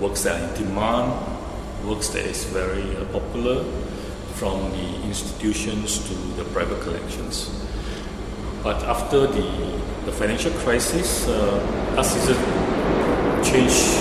works 0.00 0.22
that 0.24 0.40
are 0.40 0.48
in 0.48 0.64
demand, 0.64 1.12
works 1.86 2.08
that 2.08 2.24
is 2.24 2.44
very 2.44 2.96
uh, 2.96 3.04
popular, 3.06 3.64
from 4.34 4.70
the 4.72 5.02
institutions 5.04 5.98
to 6.08 6.14
the 6.36 6.44
private 6.50 6.80
collections. 6.80 7.50
But 8.62 8.82
after 8.84 9.26
the, 9.26 9.80
the 10.06 10.12
financial 10.12 10.52
crisis, 10.52 11.28
uh, 11.28 11.94
art 11.96 12.06
season 12.06 12.36
changed 13.44 13.98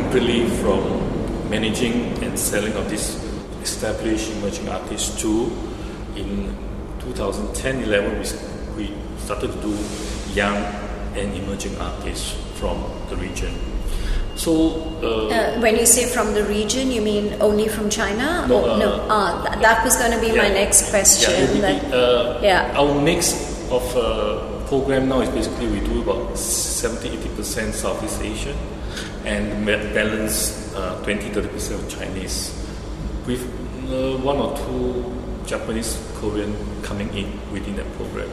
completely 0.00 0.48
from 0.62 1.50
managing 1.50 2.22
and 2.24 2.38
selling 2.38 2.72
of 2.72 2.88
these 2.88 3.22
established 3.62 4.32
emerging 4.32 4.68
artists 4.68 5.20
to 5.20 5.52
in 6.16 6.49
2010-11 7.20 8.76
we, 8.76 8.84
we 8.88 8.94
started 9.18 9.52
to 9.52 9.58
do 9.60 9.76
young 10.32 10.56
and 11.16 11.34
emerging 11.36 11.76
artists 11.78 12.34
from 12.54 12.82
the 13.10 13.16
region. 13.16 13.54
So 14.36 14.52
uh, 15.02 15.28
uh, 15.28 15.60
when 15.60 15.76
you 15.76 15.84
say 15.84 16.06
from 16.06 16.32
the 16.32 16.44
region 16.44 16.90
you 16.90 17.02
mean 17.02 17.36
only 17.42 17.68
from 17.68 17.90
china 17.90 18.46
No, 18.48 18.62
or 18.64 18.70
uh, 18.70 18.78
no 18.78 19.06
ah, 19.10 19.44
th- 19.44 19.60
that 19.60 19.84
was 19.84 19.96
going 19.96 20.12
to 20.12 20.20
be 20.20 20.28
my 20.32 20.48
next 20.48 20.88
question 20.90 21.34
Yeah, 21.34 21.60
that- 21.60 21.92
uh, 21.92 22.40
Yeah. 22.42 22.72
Our 22.78 22.94
mix 23.02 23.34
of 23.70 23.84
uh, 23.96 24.64
program 24.66 25.08
now 25.08 25.20
is 25.20 25.28
basically 25.28 25.66
we 25.68 25.80
do 25.80 26.00
about 26.02 26.38
70 26.38 27.10
80% 27.36 27.74
Southeast 27.74 28.22
Asian 28.22 28.56
and 29.26 29.66
balance 29.66 30.72
uh, 30.74 31.02
20 31.04 31.30
30% 31.30 31.74
of 31.74 31.84
Chinese 31.90 32.54
with 33.26 33.42
uh, 33.92 34.16
one 34.24 34.38
or 34.38 34.56
two 34.56 35.04
Japanese, 35.50 35.98
Korean 36.14 36.54
coming 36.82 37.12
in 37.12 37.26
within 37.52 37.74
that 37.74 37.92
program. 37.94 38.30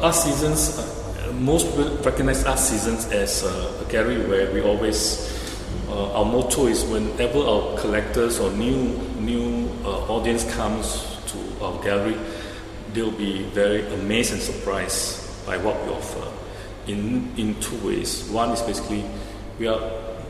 Art 0.00 0.14
seasons, 0.14 0.78
uh, 0.78 1.32
most 1.32 1.66
recognize 2.06 2.44
art 2.44 2.60
seasons 2.60 3.06
as 3.10 3.42
uh, 3.42 3.84
a 3.84 3.90
gallery 3.90 4.24
where 4.28 4.52
we 4.54 4.62
always, 4.62 5.26
uh, 5.88 6.12
our 6.12 6.24
motto 6.24 6.68
is 6.68 6.84
whenever 6.84 7.40
our 7.40 7.76
collectors 7.78 8.38
or 8.38 8.52
new 8.52 8.94
new 9.18 9.68
uh, 9.84 10.06
audience 10.06 10.46
comes 10.54 11.18
to 11.26 11.38
our 11.64 11.82
gallery, 11.82 12.16
they'll 12.94 13.10
be 13.10 13.42
very 13.50 13.82
amazed 13.94 14.32
and 14.32 14.40
surprised 14.40 15.44
by 15.46 15.58
what 15.58 15.74
we 15.84 15.90
offer. 15.90 16.30
In 16.86 17.28
in 17.36 17.58
two 17.60 17.76
ways. 17.84 18.24
One 18.30 18.50
is 18.50 18.62
basically 18.62 19.04
we 19.58 19.66
are 19.66 19.82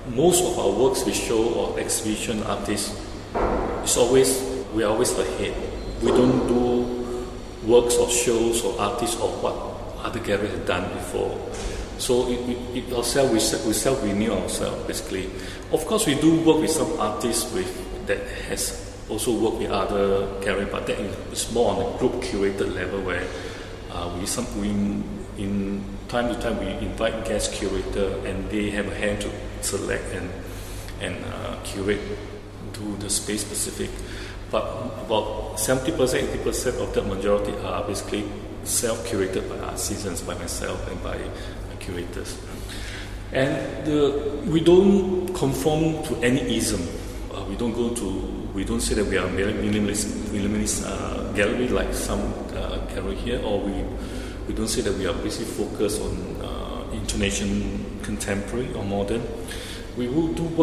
most 0.08 0.42
of 0.42 0.58
our 0.58 0.72
works 0.72 1.04
we 1.04 1.12
show 1.12 1.44
or 1.54 1.78
exhibition 1.78 2.42
artists 2.42 2.96
it's 3.82 3.96
always 3.96 4.49
we 4.74 4.84
are 4.84 4.90
always 4.92 5.16
ahead. 5.18 5.54
We 6.02 6.08
don't 6.08 6.46
do 6.46 7.26
works 7.64 7.96
or 7.96 8.08
shows 8.08 8.64
or 8.64 8.80
artists 8.80 9.20
or 9.20 9.28
what 9.42 9.54
other 10.04 10.20
galleries 10.20 10.52
have 10.52 10.66
done 10.66 10.92
before. 10.94 11.38
So 11.98 12.28
it, 12.28 12.40
it, 12.48 12.84
it 12.84 12.92
ourselves 12.94 13.30
we, 13.30 13.68
we 13.68 13.72
self 13.74 14.02
renew 14.02 14.32
ourselves 14.32 14.86
basically. 14.86 15.30
Of 15.72 15.84
course, 15.86 16.06
we 16.06 16.14
do 16.14 16.40
work 16.40 16.60
with 16.60 16.70
some 16.70 16.98
artists 16.98 17.52
with 17.52 18.06
that 18.06 18.26
has 18.48 18.90
also 19.08 19.38
worked 19.38 19.58
with 19.58 19.70
other 19.70 20.26
gallery, 20.40 20.66
but 20.70 20.86
that 20.86 20.98
is 20.98 21.52
more 21.52 21.74
on 21.74 21.94
a 21.94 21.98
group 21.98 22.22
curated 22.22 22.74
level 22.74 23.02
where 23.02 23.26
uh, 23.92 24.10
we 24.18 24.26
some 24.26 24.46
we 24.60 24.70
in 25.42 25.84
time 26.08 26.32
to 26.32 26.40
time 26.40 26.58
we 26.58 26.66
invite 26.86 27.24
guest 27.24 27.52
curator 27.52 28.18
and 28.26 28.48
they 28.50 28.70
have 28.70 28.88
a 28.88 28.94
hand 28.94 29.20
to 29.20 29.30
select 29.62 30.04
and 30.12 30.30
and 31.00 31.16
uh, 31.26 31.56
curate 31.64 32.00
to 32.72 32.96
the 32.96 33.10
space 33.10 33.42
specific. 33.42 33.90
But 34.50 34.64
about 35.06 35.56
70%, 35.56 35.94
80% 35.94 36.82
of 36.82 36.94
the 36.94 37.02
majority 37.02 37.52
are 37.64 37.84
basically 37.84 38.28
self 38.64 39.06
curated 39.06 39.48
by 39.48 39.58
art 39.66 39.78
seasons, 39.78 40.22
by 40.22 40.34
myself 40.34 40.90
and 40.90 41.02
by 41.02 41.18
curators. 41.78 42.36
And 43.32 43.86
the, 43.86 44.42
we 44.46 44.60
don't 44.60 45.32
conform 45.34 46.02
to 46.04 46.16
any 46.16 46.56
ism. 46.56 46.82
Uh, 47.32 47.44
we 47.44 47.56
don't 47.56 47.72
go 47.72 47.94
to, 47.94 48.08
we 48.54 48.64
don't 48.64 48.80
say 48.80 48.94
that 48.94 49.06
we 49.06 49.16
are 49.18 49.28
minimalist, 49.28 50.06
minimalist 50.30 50.84
uh, 50.84 51.32
gallery 51.32 51.68
like 51.68 51.94
some 51.94 52.20
uh, 52.56 52.78
gallery 52.92 53.14
here, 53.14 53.40
or 53.44 53.60
we, 53.60 53.72
we 54.48 54.54
don't 54.54 54.68
say 54.68 54.80
that 54.80 54.94
we 54.94 55.06
are 55.06 55.14
basically 55.14 55.46
focused 55.46 56.02
on 56.02 56.16
uh, 56.42 56.92
Indonesian 56.92 58.00
contemporary 58.02 58.72
or 58.74 58.84
modern. 58.84 59.22
We 59.96 60.08
will 60.08 60.32
do 60.32 60.62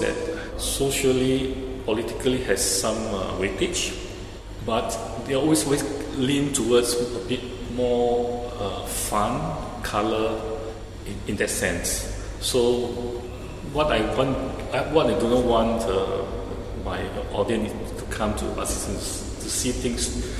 That 0.00 0.60
socially, 0.60 1.54
politically 1.84 2.38
has 2.44 2.60
some 2.80 2.96
uh, 3.14 3.38
weightage, 3.38 3.94
but 4.66 4.96
they 5.26 5.34
always, 5.34 5.64
always 5.64 5.82
lean 6.16 6.52
towards 6.52 6.94
a 6.94 7.28
bit 7.28 7.40
more 7.72 8.50
uh, 8.58 8.84
fun, 8.86 9.82
color 9.82 10.40
in, 11.06 11.14
in 11.28 11.36
that 11.36 11.50
sense. 11.50 12.10
So 12.40 12.88
what 13.72 13.92
I 13.92 14.00
want, 14.16 14.36
what 14.92 15.06
I 15.06 15.18
do 15.18 15.28
not 15.28 15.44
want 15.44 15.82
uh, 15.82 16.24
my 16.84 17.00
audience 17.32 17.72
to 18.00 18.04
come 18.06 18.34
to 18.36 18.46
us 18.60 18.88
is 18.88 19.42
to 19.42 19.50
see 19.50 19.72
things 19.72 20.32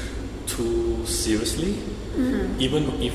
too 0.46 1.04
seriously, 1.06 1.74
mm-hmm. 2.16 2.60
even 2.60 2.84
if 3.02 3.14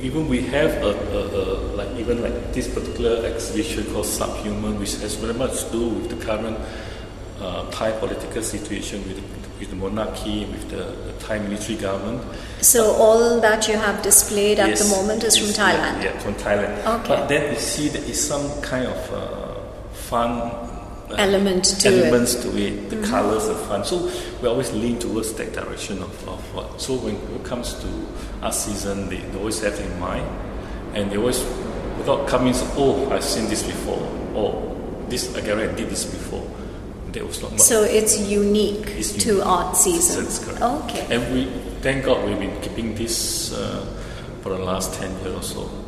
even 0.00 0.28
we 0.28 0.42
have 0.42 0.70
a, 0.82 0.88
a, 0.88 1.20
a, 1.26 1.42
like 1.76 1.90
even 1.96 2.22
like 2.22 2.52
this 2.52 2.72
particular 2.72 3.24
exhibition 3.26 3.84
called 3.92 4.06
Subhuman, 4.06 4.78
which 4.78 4.94
has 4.96 5.14
very 5.16 5.34
much 5.34 5.64
to 5.64 5.72
do 5.72 5.88
with 5.88 6.10
the 6.10 6.24
current 6.24 6.58
uh, 7.40 7.70
Thai 7.70 7.92
political 7.92 8.42
situation 8.42 9.02
with 9.06 9.16
the, 9.16 9.48
with 9.58 9.70
the 9.70 9.76
monarchy, 9.76 10.44
with 10.46 10.70
the, 10.70 10.84
the, 11.06 11.12
Thai 11.18 11.38
military 11.38 11.78
government. 11.78 12.22
So 12.60 12.90
uh, 12.90 12.98
all 12.98 13.40
that 13.40 13.68
you 13.68 13.76
have 13.76 14.02
displayed 14.02 14.58
at 14.58 14.68
yes, 14.68 14.82
the 14.82 14.96
moment 14.96 15.24
is 15.24 15.36
from 15.36 15.48
Thailand. 15.48 16.02
Yeah, 16.02 16.12
yeah, 16.12 16.18
from 16.18 16.34
Thailand. 16.34 17.00
Okay. 17.00 17.08
But 17.08 17.28
then 17.28 17.54
you 17.54 17.60
see 17.60 17.88
there 17.88 18.04
is 18.04 18.22
some 18.26 18.62
kind 18.62 18.86
of 18.86 19.12
uh, 19.12 19.60
fun 19.92 20.75
element 21.14 21.64
to 21.64 21.88
elements 21.88 22.34
it. 22.34 22.42
to 22.42 22.58
it. 22.58 22.90
The 22.90 22.96
mm-hmm. 22.96 23.10
colors 23.10 23.48
are 23.48 23.58
fun. 23.66 23.84
So 23.84 24.10
we 24.42 24.48
always 24.48 24.72
lean 24.72 24.98
towards 24.98 25.32
that 25.34 25.52
direction 25.52 26.02
of, 26.02 26.28
of 26.28 26.54
what. 26.54 26.80
So 26.80 26.96
when 26.96 27.16
it 27.16 27.44
comes 27.44 27.74
to 27.74 27.88
art 28.42 28.54
season, 28.54 29.08
they, 29.08 29.18
they 29.18 29.38
always 29.38 29.60
have 29.60 29.78
in 29.78 30.00
mind, 30.00 30.26
and 30.94 31.10
they 31.10 31.16
always, 31.16 31.42
without 31.98 32.26
coming, 32.26 32.54
oh, 32.76 33.08
I've 33.10 33.24
seen 33.24 33.48
this 33.48 33.62
before. 33.62 33.98
Oh, 34.34 35.06
this 35.08 35.34
again, 35.36 35.58
I 35.58 35.72
did 35.72 35.88
this 35.88 36.04
before. 36.04 36.50
That 37.12 37.26
was 37.26 37.40
not. 37.40 37.60
So 37.60 37.84
it's 37.84 38.18
unique 38.18 38.88
it's 38.88 39.12
to 39.12 39.28
unique. 39.28 39.46
art 39.46 39.76
season. 39.76 40.24
That's 40.24 40.44
correct. 40.44 40.60
Okay. 40.60 41.06
And 41.14 41.32
we, 41.32 41.46
thank 41.80 42.04
God, 42.04 42.28
we've 42.28 42.38
been 42.38 42.60
keeping 42.60 42.94
this 42.94 43.52
uh, 43.52 43.86
for 44.42 44.50
the 44.50 44.58
last 44.58 44.92
ten 44.94 45.10
years 45.20 45.36
or 45.36 45.42
so. 45.42 45.85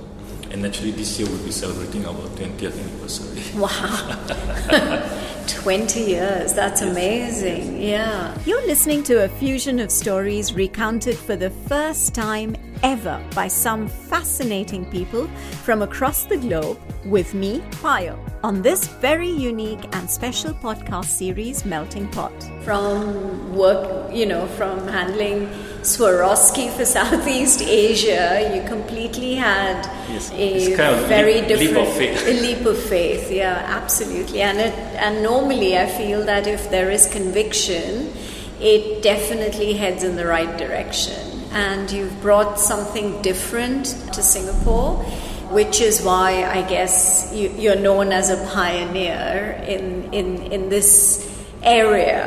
And 0.50 0.64
actually, 0.64 0.92
this 0.92 1.18
year 1.18 1.28
we'll 1.28 1.44
be 1.44 1.52
celebrating 1.52 2.06
our 2.06 2.14
20th 2.14 2.78
anniversary. 2.78 3.42
Wow. 3.58 5.14
20 5.48 6.00
years, 6.00 6.52
that's 6.52 6.82
amazing. 6.82 7.80
Yeah. 7.82 8.36
You're 8.44 8.66
listening 8.66 9.02
to 9.04 9.24
a 9.24 9.28
fusion 9.28 9.80
of 9.80 9.90
stories 9.90 10.52
recounted 10.52 11.16
for 11.16 11.36
the 11.36 11.50
first 11.50 12.14
time 12.14 12.54
ever 12.82 13.22
by 13.34 13.48
some 13.48 13.88
fascinating 13.88 14.84
people 14.90 15.26
from 15.64 15.82
across 15.82 16.24
the 16.24 16.36
globe 16.36 16.78
with 17.04 17.34
me, 17.34 17.60
Payal, 17.82 18.18
on 18.44 18.62
this 18.62 18.86
very 18.86 19.28
unique 19.28 19.84
and 19.96 20.08
special 20.08 20.52
podcast 20.54 21.06
series, 21.06 21.64
Melting 21.64 22.08
Pot. 22.08 22.32
From 22.62 23.54
work, 23.54 24.14
you 24.14 24.26
know, 24.26 24.46
from 24.46 24.86
handling 24.86 25.48
Swarovski 25.82 26.70
for 26.76 26.84
Southeast 26.98 27.62
Asia, 27.62 28.52
you 28.54 28.62
completely 28.68 29.34
had 29.34 29.84
Yes, 30.08 30.30
a 30.30 30.56
it's 30.56 30.76
kind 30.76 30.94
of 30.94 31.08
very 31.08 31.40
leap- 31.40 31.48
leap 31.48 31.58
different 31.58 31.88
of 31.88 31.94
faith. 31.96 32.26
a 32.28 32.40
leap 32.40 32.66
of 32.66 32.78
faith. 32.78 33.30
Yeah, 33.32 33.54
absolutely. 33.66 34.40
And 34.42 34.58
it, 34.58 34.74
and 34.96 35.22
normally, 35.22 35.76
I 35.76 35.86
feel 35.86 36.24
that 36.26 36.46
if 36.46 36.70
there 36.70 36.90
is 36.90 37.08
conviction, 37.10 38.12
it 38.60 39.02
definitely 39.02 39.74
heads 39.74 40.04
in 40.04 40.14
the 40.16 40.26
right 40.26 40.56
direction. 40.56 41.24
And 41.52 41.90
you've 41.90 42.20
brought 42.20 42.60
something 42.60 43.20
different 43.22 43.86
to 44.12 44.22
Singapore, 44.22 45.04
which 45.50 45.80
is 45.80 46.02
why 46.02 46.44
I 46.44 46.62
guess 46.68 47.30
you, 47.32 47.48
you're 47.50 47.80
known 47.80 48.12
as 48.12 48.30
a 48.30 48.36
pioneer 48.52 49.62
in 49.66 50.12
in 50.12 50.52
in 50.52 50.68
this 50.68 51.26
area, 51.62 52.24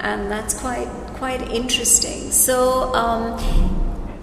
and 0.00 0.30
that's 0.30 0.54
quite 0.54 0.88
quite 1.16 1.42
interesting. 1.50 2.30
So. 2.30 2.94
Um, 2.94 3.38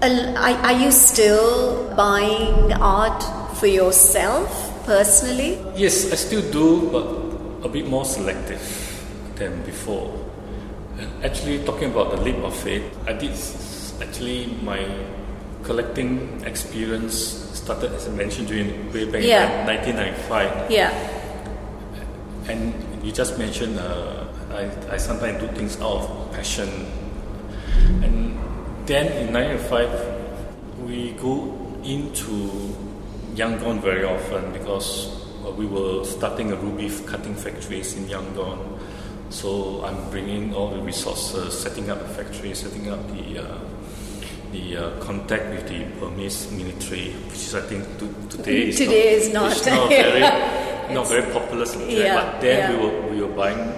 are, 0.01 0.37
are 0.37 0.73
you 0.73 0.91
still 0.91 1.93
buying 1.95 2.73
art 2.73 3.23
for 3.57 3.67
yourself 3.67 4.85
personally? 4.85 5.57
Yes, 5.75 6.11
I 6.11 6.15
still 6.15 6.43
do, 6.51 6.89
but 6.91 7.65
a 7.65 7.69
bit 7.69 7.87
more 7.87 8.05
selective 8.05 8.61
than 9.35 9.61
before. 9.63 10.13
And 10.99 11.25
actually, 11.25 11.63
talking 11.65 11.91
about 11.91 12.11
the 12.11 12.21
leap 12.21 12.37
of 12.37 12.55
faith, 12.55 12.83
I 13.07 13.13
did 13.13 13.33
actually 14.01 14.47
my 14.61 14.85
collecting 15.63 16.41
experience 16.45 17.54
started, 17.65 17.91
as 17.93 18.07
I 18.07 18.11
mentioned, 18.11 18.47
during 18.47 18.93
way 18.93 19.05
back 19.09 19.23
Yeah. 19.23 19.49
in 19.61 19.67
1995. 19.67 20.69
Yeah. 20.69 20.93
And 22.47 22.73
you 23.03 23.11
just 23.11 23.39
mentioned 23.39 23.79
uh, 23.79 24.25
I, 24.53 24.69
I 24.93 24.97
sometimes 24.97 25.41
do 25.41 25.47
things 25.57 25.81
out 25.81 26.05
of 26.05 26.31
passion. 26.31 26.69
And 28.05 28.37
then 28.85 29.07
in 29.17 29.33
1995, 29.33 30.85
we 30.85 31.11
go 31.17 31.57
into 31.83 32.69
Yangon 33.33 33.81
very 33.81 34.05
often 34.05 34.53
because 34.53 35.09
uh, 35.43 35.49
we 35.49 35.65
were 35.65 36.05
starting 36.05 36.51
a 36.51 36.55
ruby 36.55 36.89
cutting 37.07 37.33
factories 37.33 37.95
in 37.97 38.05
Yangon. 38.05 38.61
So 39.29 39.83
I'm 39.83 39.97
bringing 40.11 40.53
all 40.53 40.69
the 40.69 40.81
resources, 40.81 41.57
setting 41.57 41.89
up 41.89 41.97
the 41.99 42.13
factory, 42.13 42.53
setting 42.53 42.89
up 42.93 43.01
the 43.09 43.39
uh, 43.41 43.57
the 44.55 44.77
uh, 44.77 44.99
contact 44.99 45.49
with 45.49 45.67
the 45.67 45.83
Burmese 45.99 46.51
military, 46.51 47.11
which 47.27 47.35
is 47.47 47.55
I 47.55 47.61
think 47.61 47.83
to, 47.99 48.05
today 48.29 48.69
is 48.69 48.77
Today 48.77 49.05
not, 49.13 49.21
is 49.21 49.33
not. 49.33 49.51
it's 49.51 49.65
not 49.65 49.89
very 49.89 50.19
not 50.93 51.07
very 51.07 51.31
popular 51.33 51.65
subject. 51.65 51.91
Yeah, 51.91 52.15
But 52.15 52.41
then 52.41 52.57
yeah. 52.57 52.71
we 52.71 52.75
were 52.85 53.01
we 53.11 53.21
were 53.21 53.35
buying 53.35 53.73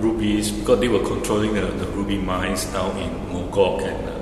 rubies 0.00 0.50
because 0.50 0.80
they 0.80 0.88
were 0.88 1.04
controlling 1.04 1.54
the, 1.54 1.60
the 1.66 1.86
ruby 1.88 2.18
mines 2.18 2.64
down 2.66 2.96
in 2.98 3.10
Mogok 3.32 3.82
and. 3.82 4.08
Uh, 4.08 4.18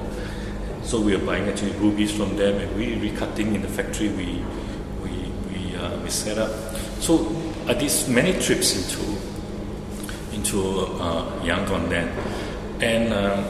so 0.83 1.01
we 1.01 1.15
are 1.15 1.25
buying 1.25 1.49
actually 1.49 1.71
rubies 1.73 2.11
from 2.11 2.37
them 2.37 2.57
and 2.59 2.75
we 2.77 2.97
recutting 2.97 3.55
in 3.55 3.63
the 3.63 3.69
factory 3.69 4.09
we 4.09 4.43
we 5.05 5.13
we, 5.53 5.77
uh, 5.77 5.97
we 6.03 6.11
set 6.11 6.39
up. 6.39 6.51
So 6.99 7.31
I 7.69 7.75
did 7.75 7.93
many 8.09 8.33
trips 8.41 8.75
into 8.75 9.05
into 10.33 10.59
uh, 10.99 11.45
Yangon 11.45 11.89
then, 11.91 12.09
and 12.83 13.13
um, 13.13 13.45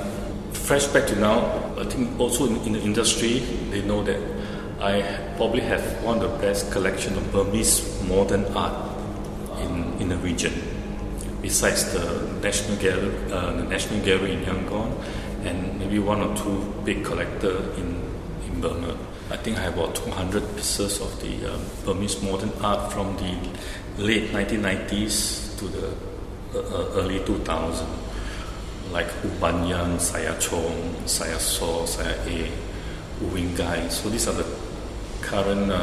fresh 0.53 0.87
back 0.89 1.07
to 1.07 1.17
now, 1.17 1.69
I 1.81 1.85
think 1.85 2.21
also 2.21 2.47
in, 2.47 2.57
in 2.66 2.73
the 2.73 2.81
industry 2.81 3.38
they 3.71 3.83
know 3.83 4.03
that 4.05 4.21
I 4.81 5.03
probably 5.37 5.61
have 5.62 5.83
one 6.05 6.21
of 6.21 6.31
the 6.31 6.38
best 6.38 6.71
collection 6.73 7.16
of 7.16 7.33
Burmese 7.33 8.03
modern 8.09 8.45
art 8.57 8.75
in 9.61 10.01
in 10.01 10.09
the 10.09 10.16
region. 10.19 10.53
Besides 11.40 11.93
the 11.93 12.05
National 12.43 12.77
Gallery, 12.77 13.33
uh, 13.33 13.53
the 13.57 13.64
National 13.64 14.05
Gallery 14.05 14.33
in 14.35 14.45
Yangon, 14.45 14.93
and 15.45 15.79
maybe 15.79 15.99
one 15.99 16.21
or 16.21 16.37
two 16.37 16.61
big 16.85 17.05
collector 17.05 17.57
in, 17.77 17.97
in 18.47 18.61
Burma. 18.61 18.97
I 19.31 19.37
think 19.37 19.59
I 19.59 19.62
have 19.62 19.75
about 19.75 19.95
200 19.95 20.57
pieces 20.57 21.01
of 21.01 21.19
the 21.21 21.55
um, 21.55 21.61
Burmese 21.85 22.21
modern 22.23 22.53
art 22.61 22.93
from 22.93 23.16
the 23.16 23.33
late 23.97 24.31
1990s 24.33 25.59
to 25.59 25.64
the 25.69 25.87
uh, 26.55 26.59
uh 26.59 27.01
early 27.01 27.21
2000s, 27.21 27.87
like 28.92 29.07
U 29.24 29.31
Ba 29.40 29.53
Nyan, 29.53 30.00
Saya 30.00 30.35
Chone, 30.38 31.07
Saya 31.07 31.38
So, 31.38 31.87
these 34.09 34.29
are 34.29 34.35
the 34.35 34.46
current, 35.20 35.70
uh, 35.70 35.74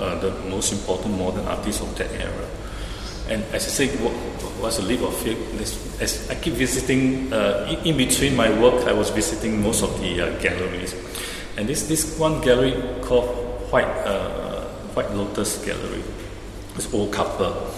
uh, 0.00 0.20
the 0.20 0.30
most 0.48 0.72
important 0.72 1.16
modern 1.18 1.46
artists 1.46 1.80
of 1.80 1.96
that 1.96 2.10
era. 2.12 2.46
And 3.28 3.44
as 3.54 3.66
I 3.66 3.70
say, 3.70 3.88
what 3.98 4.12
was 4.60 4.78
a 4.78 4.82
leap 4.82 5.00
of 5.00 5.16
faith. 5.16 5.38
As 6.00 6.28
I 6.30 6.34
keep 6.34 6.54
visiting, 6.54 7.32
uh, 7.32 7.66
in, 7.70 7.92
in, 7.92 7.96
between 7.96 8.36
my 8.36 8.50
work, 8.60 8.86
I 8.86 8.92
was 8.92 9.10
visiting 9.10 9.62
most 9.62 9.82
of 9.82 10.00
the 10.00 10.20
uh, 10.20 10.38
galleries. 10.38 10.94
And 11.56 11.68
this, 11.68 11.88
this 11.88 12.18
one 12.18 12.40
gallery 12.40 12.74
called 13.02 13.28
White, 13.70 13.88
uh, 14.04 14.64
White 14.94 15.10
Lotus 15.12 15.64
Gallery, 15.64 16.02
it's 16.76 16.92
old 16.92 17.12
couple. 17.12 17.70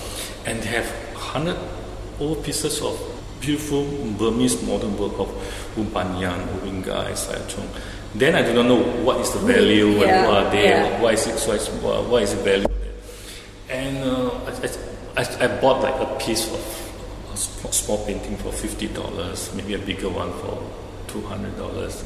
And 0.47 0.63
they 0.63 0.69
have 0.69 0.87
100 1.15 1.57
old 2.21 2.45
pieces 2.45 2.81
of 2.81 3.12
beautiful 3.43 3.85
Burmese 4.17 4.63
modern 4.63 4.97
work 4.97 5.19
of 5.19 5.29
U 5.77 5.85
Ba 5.85 6.05
Nyan, 6.05 6.39
U 6.39 6.71
Wingai, 6.71 7.11
Then 8.15 8.37
I 8.37 8.43
do 8.43 8.55
not 8.55 8.67
know 8.67 8.83
what 9.03 9.21
is 9.21 9.33
the 9.33 9.41
value 9.41 9.99
yeah, 9.99 10.05
and 10.05 10.29
what 10.29 10.47
are 10.47 10.51
they, 10.51 10.69
yeah. 10.69 11.01
why 11.03 11.13
is 11.13 11.27
it, 11.27 11.35
why, 11.83 11.99
why 12.01 12.21
is 12.21 12.33
it 12.33 12.45
value. 12.45 12.67
And 13.69 13.99
uh, 13.99 14.31
I, 15.17 15.21
I, 15.21 15.45
I 15.45 15.61
bought 15.61 15.83
like 15.83 15.99
a 16.01 16.25
piece 16.25 16.47
of 16.47 16.61
a 17.35 17.37
small 17.73 18.05
painting 18.07 18.37
for 18.37 18.53
fifty 18.53 18.87
dollars, 18.89 19.53
maybe 19.55 19.75
a 19.75 19.79
bigger 19.79 20.09
one 20.09 20.33
for 20.41 20.63
two 21.09 21.23
hundred 21.23 21.57
dollars. 21.57 22.05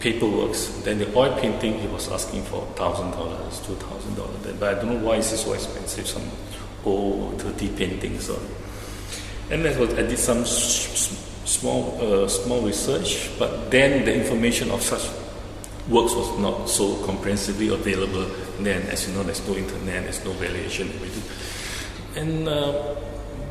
Paperworks. 0.00 0.82
Then 0.82 0.98
the 0.98 1.06
oil 1.16 1.38
painting 1.40 1.78
he 1.78 1.86
was 1.86 2.10
asking 2.10 2.42
for 2.44 2.66
thousand 2.74 3.12
dollars, 3.12 3.60
two 3.60 3.74
thousand 3.76 4.14
dollars. 4.16 4.36
But 4.58 4.76
I 4.76 4.80
don't 4.80 4.94
know 4.94 5.06
why 5.06 5.16
is 5.16 5.32
it 5.32 5.38
so 5.38 5.54
expensive. 5.54 6.06
Some 6.06 6.28
old 6.84 7.38
dirty 7.38 7.68
paintings. 7.68 8.26
So. 8.26 8.38
And 9.52 9.62
then 9.66 9.76
I 9.76 10.02
did 10.08 10.18
some 10.18 10.46
small 10.46 11.98
uh, 12.00 12.26
small 12.26 12.62
research, 12.62 13.28
but 13.38 13.70
then 13.70 14.06
the 14.06 14.14
information 14.14 14.70
of 14.70 14.80
such 14.80 15.04
works 15.88 16.14
was 16.14 16.38
not 16.38 16.70
so 16.70 16.96
comprehensively 17.04 17.68
available. 17.68 18.24
Then, 18.60 18.88
as 18.88 19.06
you 19.06 19.14
know, 19.14 19.22
there's 19.22 19.46
no 19.46 19.54
internet, 19.54 20.04
there's 20.04 20.24
no 20.24 20.32
valuation. 20.32 20.88
And 22.16 22.48
uh, 22.48 22.72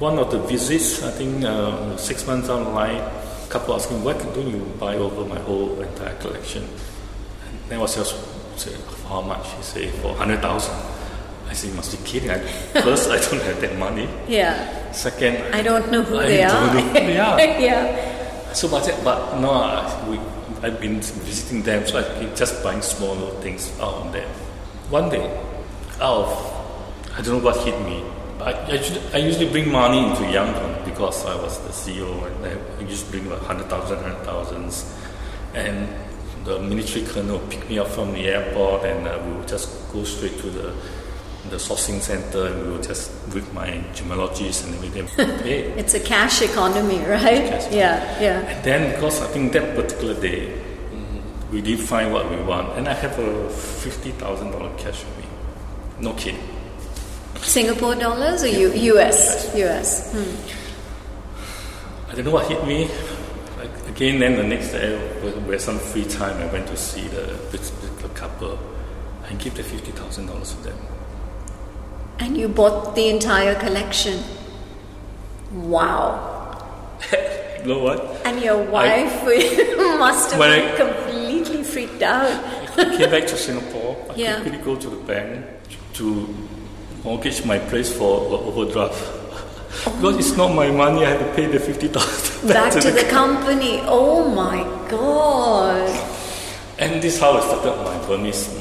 one 0.01 0.17
of 0.17 0.31
the 0.31 0.39
visits, 0.39 1.03
I 1.03 1.11
think 1.11 1.45
uh, 1.45 1.95
six 1.97 2.25
months 2.25 2.47
down 2.47 2.63
the 2.63 2.71
line, 2.71 2.97
a 2.97 3.47
couple 3.49 3.75
asking, 3.75 4.03
why 4.03 4.13
don't 4.13 4.49
you 4.49 4.65
buy 4.79 4.95
over 4.95 5.23
my 5.23 5.39
whole 5.41 5.79
entire 5.79 6.15
collection? 6.15 6.67
And 7.69 7.73
I 7.73 7.77
was 7.77 7.95
just 7.95 8.15
say, 8.57 8.75
how 9.07 9.21
much? 9.21 9.45
He 9.53 9.61
said, 9.61 9.93
for 10.01 10.15
100000 10.17 10.90
I 11.51 11.53
said, 11.53 11.71
you 11.71 11.75
must 11.75 11.91
be 11.91 12.07
kidding. 12.07 12.31
I, 12.31 12.39
first, 12.79 13.09
I 13.09 13.19
don't 13.19 13.41
have 13.43 13.59
that 13.59 13.77
money. 13.77 14.07
Yeah. 14.25 14.89
Second, 14.93 15.53
I 15.53 15.61
don't 15.61 15.91
know 15.91 16.01
who 16.01 16.17
I 16.17 16.25
they 16.25 16.43
are. 16.43 16.73
Know 16.73 16.81
who 16.81 16.93
they 16.93 17.19
are. 17.19 17.39
yeah. 17.59 18.53
So, 18.53 18.69
but, 18.69 18.87
but 19.03 19.37
no, 19.37 19.51
we, 20.07 20.17
I've 20.65 20.79
been 20.79 21.01
visiting 21.01 21.61
them, 21.61 21.85
so 21.85 21.99
I 21.99 22.19
keep 22.19 22.37
just 22.37 22.63
buying 22.63 22.81
small 22.81 23.15
little 23.15 23.37
things 23.41 23.69
out 23.81 23.95
of 23.95 24.13
them. 24.13 24.29
One 24.89 25.09
day, 25.09 25.27
out 25.99 26.23
of, 26.23 27.17
I 27.17 27.21
don't 27.21 27.39
know 27.39 27.43
what 27.43 27.57
hit 27.65 27.77
me, 27.81 28.01
I, 28.39 28.53
I, 28.53 28.71
usually, 28.71 29.01
I 29.13 29.17
usually 29.17 29.49
bring 29.49 29.69
money 29.69 29.99
into 29.99 30.21
Yangon 30.21 30.85
because 30.85 31.25
I 31.25 31.35
was 31.35 31.59
the 31.59 31.69
CEO 31.69 32.25
and 32.27 32.45
I, 32.79 32.89
used 32.89 33.07
to 33.07 33.11
bring 33.11 33.29
like 33.29 33.41
100,000, 33.41 33.97
100,000s. 33.97 34.97
And 35.53 35.89
the 36.45 36.59
military 36.59 37.05
colonel 37.05 37.39
picked 37.49 37.69
me 37.69 37.77
up 37.77 37.87
from 37.89 38.13
the 38.13 38.29
airport 38.29 38.85
and 38.85 39.05
uh, 39.05 39.21
we 39.25 39.33
would 39.33 39.49
just 39.49 39.91
go 39.91 40.05
straight 40.05 40.39
to 40.39 40.49
the 40.49 40.73
the 41.49 41.55
sourcing 41.57 41.99
center 41.99 42.45
and 42.47 42.65
we 42.65 42.71
would 42.73 42.83
just 42.83 43.11
with 43.33 43.51
my 43.53 43.67
gemologist 43.93 44.63
and 44.65 44.75
everything 44.75 45.07
it's 45.77 45.93
a 45.95 45.99
cash 45.99 46.41
economy, 46.41 46.99
right? 46.99 47.49
Cash 47.49 47.71
yeah, 47.71 48.21
yeah. 48.21 48.39
And 48.41 48.63
then 48.63 48.93
because 48.93 49.21
I 49.21 49.27
think 49.27 49.53
that 49.53 49.75
particular 49.75 50.19
day 50.19 50.61
we 51.51 51.61
did 51.61 51.79
find 51.79 52.13
what 52.13 52.29
we 52.29 52.37
want 52.43 52.77
and 52.77 52.87
I 52.87 52.93
have 52.93 53.17
a 53.17 53.49
fifty 53.49 54.11
thousand 54.11 54.51
dollar 54.51 54.71
cash 54.77 55.03
with 55.03 55.17
me. 55.17 55.25
No 55.99 56.13
kidding. 56.13 56.39
Singapore 57.37 57.95
dollars 57.95 58.43
or 58.43 58.47
U- 58.47 58.95
US? 58.95 59.53
US. 59.55 60.11
Hmm. 60.13 60.61
I 62.11 62.15
don't 62.15 62.25
know 62.25 62.31
what 62.31 62.47
hit 62.47 62.65
me. 62.67 62.89
Again, 63.87 64.19
then 64.19 64.35
the 64.35 64.43
next 64.43 64.71
day, 64.71 64.97
with 65.21 65.61
some 65.61 65.77
free 65.77 66.05
time, 66.05 66.37
I 66.41 66.51
went 66.51 66.67
to 66.67 66.77
see 66.77 67.07
the, 67.07 67.37
the, 67.51 67.57
the 68.01 68.09
couple 68.09 68.57
and 69.27 69.39
give 69.39 69.55
the 69.55 69.63
fifty 69.63 69.91
thousand 69.91 70.27
dollars 70.27 70.53
to 70.53 70.63
them. 70.63 70.77
And 72.21 72.37
you 72.37 72.47
bought 72.47 72.95
the 72.95 73.09
entire 73.09 73.55
collection. 73.55 74.23
Wow. 75.51 76.59
you 77.11 77.65
know 77.65 77.79
what? 77.79 78.21
And 78.25 78.41
your 78.41 78.63
wife 78.63 79.23
I, 79.25 79.97
must 79.97 80.31
have 80.31 80.39
been 80.39 80.71
I, 80.71 80.77
completely 80.77 81.63
freaked 81.63 82.03
out. 82.03 82.29
I 82.77 82.95
came 82.95 83.09
back 83.09 83.25
to 83.27 83.37
Singapore. 83.37 83.97
I 84.11 84.15
yeah. 84.15 84.39
quickly 84.41 84.59
go 84.59 84.75
to 84.75 84.89
the 84.89 84.97
bank 84.97 85.45
to 85.93 86.27
mortgage 87.03 87.43
my 87.43 87.57
place 87.57 87.91
for 87.91 88.37
overdraft. 88.37 89.17
Oh. 89.87 89.95
because 89.95 90.17
it's 90.17 90.35
not 90.35 90.53
my 90.53 90.69
money, 90.69 91.05
I 91.05 91.11
have 91.11 91.19
to 91.21 91.33
pay 91.33 91.45
the 91.45 91.57
50,000 91.57 92.47
back, 92.49 92.53
back 92.53 92.73
to, 92.73 92.81
to 92.81 92.91
the, 92.91 93.03
the 93.03 93.09
company. 93.09 93.79
Oh 93.85 94.27
my 94.29 94.63
god. 94.89 95.87
And 96.77 97.01
this 97.01 97.15
is 97.15 97.21
how 97.21 97.31
I 97.31 97.39
started 97.39 97.81
my 97.81 98.05
Burmese 98.05 98.60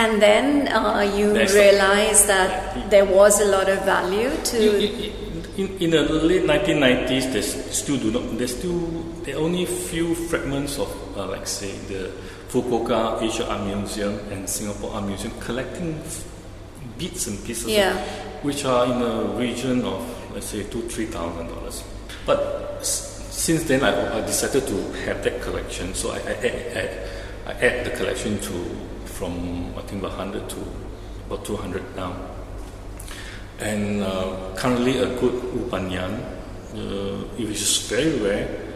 And 0.00 0.16
then 0.16 0.68
uh, 0.68 1.04
you 1.14 1.34
There's 1.34 1.52
realized 1.52 2.26
that 2.26 2.88
there 2.88 3.04
was 3.04 3.38
a 3.40 3.44
lot 3.44 3.68
of 3.68 3.84
value 3.84 4.32
to. 4.32 4.56
In, 4.56 5.12
in, 5.60 5.68
in, 5.76 5.90
the 5.90 6.08
late 6.24 6.44
1990s, 6.44 7.32
there's 7.32 7.52
still 7.76 7.98
do 7.98 8.10
not. 8.10 8.38
There's 8.38 8.56
still 8.56 8.80
there 9.28 9.36
are 9.36 9.44
only 9.44 9.66
few 9.66 10.14
fragments 10.14 10.78
of, 10.78 10.88
uh, 11.18 11.26
like 11.26 11.46
say, 11.46 11.76
the 11.92 12.12
Fukuoka 12.48 13.20
Asia 13.20 13.46
Art 13.46 13.66
Museum 13.66 14.18
and 14.32 14.48
Singapore 14.48 14.94
Art 14.94 15.04
Museum 15.04 15.34
collecting 15.38 16.00
bits 16.96 17.26
and 17.26 17.36
pieces, 17.44 17.68
yeah. 17.68 17.92
which 18.40 18.64
are 18.64 18.86
in 18.86 19.02
a 19.02 19.36
region 19.36 19.84
of 19.84 20.00
let's 20.32 20.46
say 20.46 20.62
two 20.64 20.80
three 20.88 21.06
thousand 21.12 21.48
dollars. 21.48 21.84
But 22.24 22.78
s- 22.80 23.28
since 23.28 23.64
then, 23.64 23.84
I, 23.84 24.16
I, 24.16 24.20
decided 24.24 24.66
to 24.66 24.76
have 25.04 25.22
that 25.24 25.42
collection, 25.42 25.94
so 25.94 26.12
I, 26.12 26.16
I, 26.16 26.48
add, 26.72 27.08
I 27.46 27.52
add 27.52 27.86
the 27.86 27.90
collection 27.90 28.40
to 28.40 28.54
from 29.20 29.76
I 29.76 29.82
think 29.84 30.00
about 30.00 30.16
hundred 30.16 30.48
to 30.48 30.60
about 31.28 31.44
two 31.44 31.56
hundred 31.60 31.84
now. 31.94 32.16
And 33.60 34.00
uh, 34.00 34.56
currently, 34.56 34.96
a 35.04 35.12
good 35.20 35.36
U 35.52 35.68
Ba 35.68 35.76
Nyan, 35.76 36.16
uh, 36.72 37.28
which 37.36 37.60
is 37.60 37.76
very 37.92 38.16
rare 38.24 38.70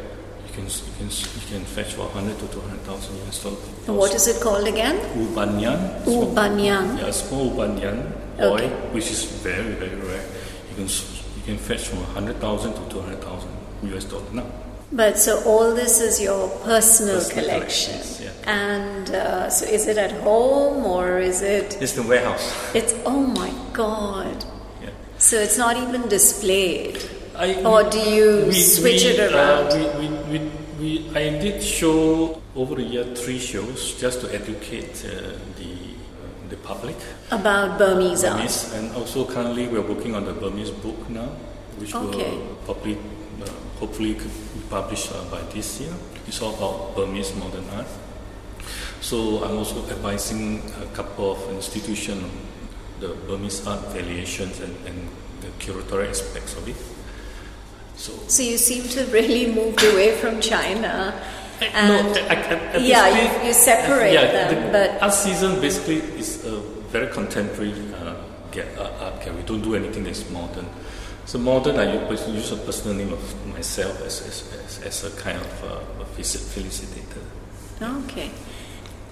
can 0.54 0.66
you 0.70 0.92
can 0.98 1.08
you 1.10 1.46
can 1.50 1.64
fetch 1.66 1.94
for 1.94 2.06
100 2.06 2.38
to 2.38 2.46
200,000 2.46 3.26
US 3.26 3.42
dollars. 3.42 3.58
What 3.86 4.14
is 4.14 4.26
it 4.28 4.40
called 4.40 4.66
again? 4.68 4.96
U 5.18 5.26
Ba 5.34 5.46
Nyan. 5.46 6.06
U 6.06 6.30
Ba 6.30 6.46
Nyan. 6.46 6.98
Yeah, 6.98 7.10
small 7.10 7.50
U 7.50 8.12
oil, 8.38 8.54
okay. 8.54 8.68
which 8.94 9.10
is 9.10 9.24
very 9.42 9.74
very 9.82 9.98
rare. 9.98 10.26
You 10.70 10.74
can 10.78 10.86
you 10.86 11.42
can 11.46 11.58
fetch 11.58 11.88
from 11.88 12.00
100,000 12.14 12.38
to 12.74 12.82
200,000 12.88 13.50
US 13.94 14.04
dollars 14.04 14.32
now. 14.32 14.46
But 14.94 15.18
so 15.18 15.42
all 15.42 15.74
this 15.74 16.00
is 16.00 16.20
your 16.22 16.48
personal, 16.62 17.18
personal 17.18 17.44
collection, 17.44 18.00
yeah. 18.22 18.30
and 18.46 19.10
uh, 19.10 19.50
so 19.50 19.66
is 19.66 19.88
it 19.88 19.98
at 19.98 20.12
home 20.22 20.86
or 20.86 21.18
is 21.18 21.42
it? 21.42 21.82
It's 21.82 21.94
the 21.94 22.04
warehouse. 22.04 22.54
It's 22.76 22.94
oh 23.04 23.26
my 23.26 23.52
god. 23.72 24.44
Yeah. 24.80 24.90
So 25.18 25.36
it's 25.36 25.58
not 25.58 25.76
even 25.76 26.08
displayed. 26.08 27.02
I, 27.34 27.64
or 27.64 27.82
do 27.90 27.98
you 27.98 28.46
we, 28.46 28.52
switch 28.52 29.02
we, 29.02 29.10
it 29.10 29.18
uh, 29.18 29.36
around? 29.36 29.72
Uh, 29.72 29.98
we, 29.98 30.38
we, 30.38 30.50
we, 30.78 31.10
I 31.10 31.42
did 31.42 31.60
show 31.60 32.40
over 32.54 32.76
the 32.76 32.84
year 32.84 33.04
three 33.16 33.40
shows 33.40 33.98
just 34.00 34.20
to 34.20 34.32
educate 34.32 35.04
uh, 35.04 35.34
the 35.58 35.74
the 36.50 36.56
public 36.62 36.96
about 37.32 37.78
Burmese, 37.78 38.22
Burmese 38.22 38.70
art. 38.70 38.78
And 38.78 38.94
also 38.94 39.26
currently 39.26 39.66
we're 39.66 39.82
working 39.82 40.14
on 40.14 40.24
the 40.24 40.32
Burmese 40.32 40.70
book 40.70 41.10
now, 41.10 41.34
which 41.78 41.92
okay. 41.92 42.30
will 42.30 42.54
probably 42.64 42.96
uh, 43.42 43.50
hopefully 43.80 44.14
could 44.14 44.30
published 44.74 45.12
uh, 45.12 45.22
by 45.30 45.40
this 45.54 45.80
year. 45.80 45.94
It's 46.26 46.42
all 46.42 46.54
about 46.54 46.96
Burmese 46.96 47.32
modern 47.36 47.64
art. 47.70 47.86
So 49.00 49.44
I'm 49.44 49.56
also 49.58 49.86
advising 49.88 50.62
a 50.82 50.86
couple 50.96 51.30
of 51.30 51.38
institutions 51.54 52.26
the 53.00 53.08
Burmese 53.26 53.66
art 53.66 53.86
valuations 53.92 54.60
and, 54.60 54.74
and 54.86 55.08
the 55.40 55.48
curatorial 55.62 56.10
aspects 56.10 56.56
of 56.56 56.66
it. 56.68 56.76
So, 57.96 58.12
so 58.26 58.42
you 58.42 58.58
seem 58.58 58.84
to 58.90 59.00
have 59.00 59.12
really 59.12 59.52
moved 59.52 59.82
away 59.82 60.16
from 60.16 60.40
China. 60.40 61.14
And 61.60 62.14
no, 62.14 62.20
I, 62.26 62.34
I, 62.34 62.76
yeah, 62.78 63.06
you, 63.14 63.46
you, 63.46 63.52
separate 63.52 64.12
yeah, 64.12 64.32
them. 64.32 64.66
The, 64.66 64.72
but 64.72 65.02
art 65.02 65.14
season 65.14 65.60
basically 65.60 65.98
is 66.18 66.44
a 66.44 66.58
very 66.90 67.12
contemporary 67.12 67.74
uh, 67.94 68.14
get, 68.50 68.76
uh, 68.78 68.90
art 69.00 69.20
gallery. 69.20 69.42
We 69.42 69.46
don't 69.46 69.62
do 69.62 69.74
anything 69.74 70.04
that's 70.04 70.28
modern. 70.30 70.66
So 71.26 71.38
modern, 71.38 71.78
I 71.78 71.94
use 71.94 72.52
a 72.52 72.56
personal 72.56 72.96
name 72.96 73.12
of 73.12 73.46
myself 73.54 74.00
as, 74.02 74.20
as, 74.20 74.80
as, 74.82 74.82
as 74.82 75.04
a 75.04 75.20
kind 75.22 75.38
of 75.38 75.64
uh, 75.64 76.02
a 76.02 76.04
felicitator. 76.04 77.22
Okay. 77.80 78.28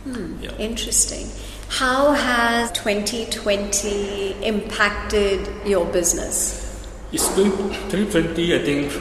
Hmm. 0.04 0.42
Yeah. 0.42 0.54
Interesting. 0.58 1.26
How 1.68 2.12
has 2.12 2.70
2020 2.72 4.44
impacted 4.44 5.48
your 5.64 5.86
business? 5.86 6.86
It's 7.12 7.28
2020, 7.34 8.54
I 8.54 8.58
think, 8.58 8.92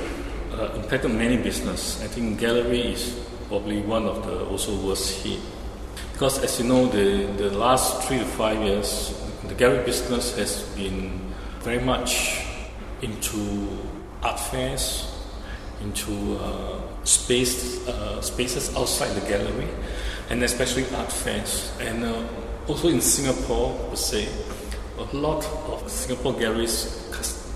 uh, 0.53 0.71
impacted 0.75 1.11
many 1.11 1.37
business. 1.37 2.01
I 2.01 2.07
think 2.07 2.39
gallery 2.39 2.93
is 2.93 3.19
probably 3.49 3.81
one 3.81 4.05
of 4.05 4.25
the 4.25 4.45
also 4.45 4.75
worst 4.87 5.23
hit. 5.23 5.39
Because 6.13 6.41
as 6.43 6.59
you 6.59 6.67
know, 6.67 6.87
the, 6.87 7.25
the 7.35 7.49
last 7.57 8.07
three 8.07 8.19
to 8.19 8.25
five 8.25 8.61
years, 8.61 9.13
the 9.47 9.55
gallery 9.55 9.83
business 9.83 10.37
has 10.37 10.63
been 10.75 11.19
very 11.59 11.79
much 11.79 12.45
into 13.01 13.67
art 14.23 14.39
fairs, 14.39 15.11
into 15.81 16.37
uh, 16.39 16.79
space, 17.03 17.87
uh, 17.87 18.21
spaces 18.21 18.75
outside 18.75 19.13
the 19.15 19.27
gallery, 19.27 19.67
and 20.29 20.43
especially 20.43 20.85
art 20.95 21.11
fairs. 21.11 21.71
And 21.79 22.03
uh, 22.03 22.23
also 22.67 22.89
in 22.89 23.01
Singapore, 23.01 23.77
per 23.89 23.95
se, 23.95 24.27
a 24.97 25.15
lot 25.15 25.45
of 25.67 25.89
Singapore 25.89 26.33
galleries 26.33 27.07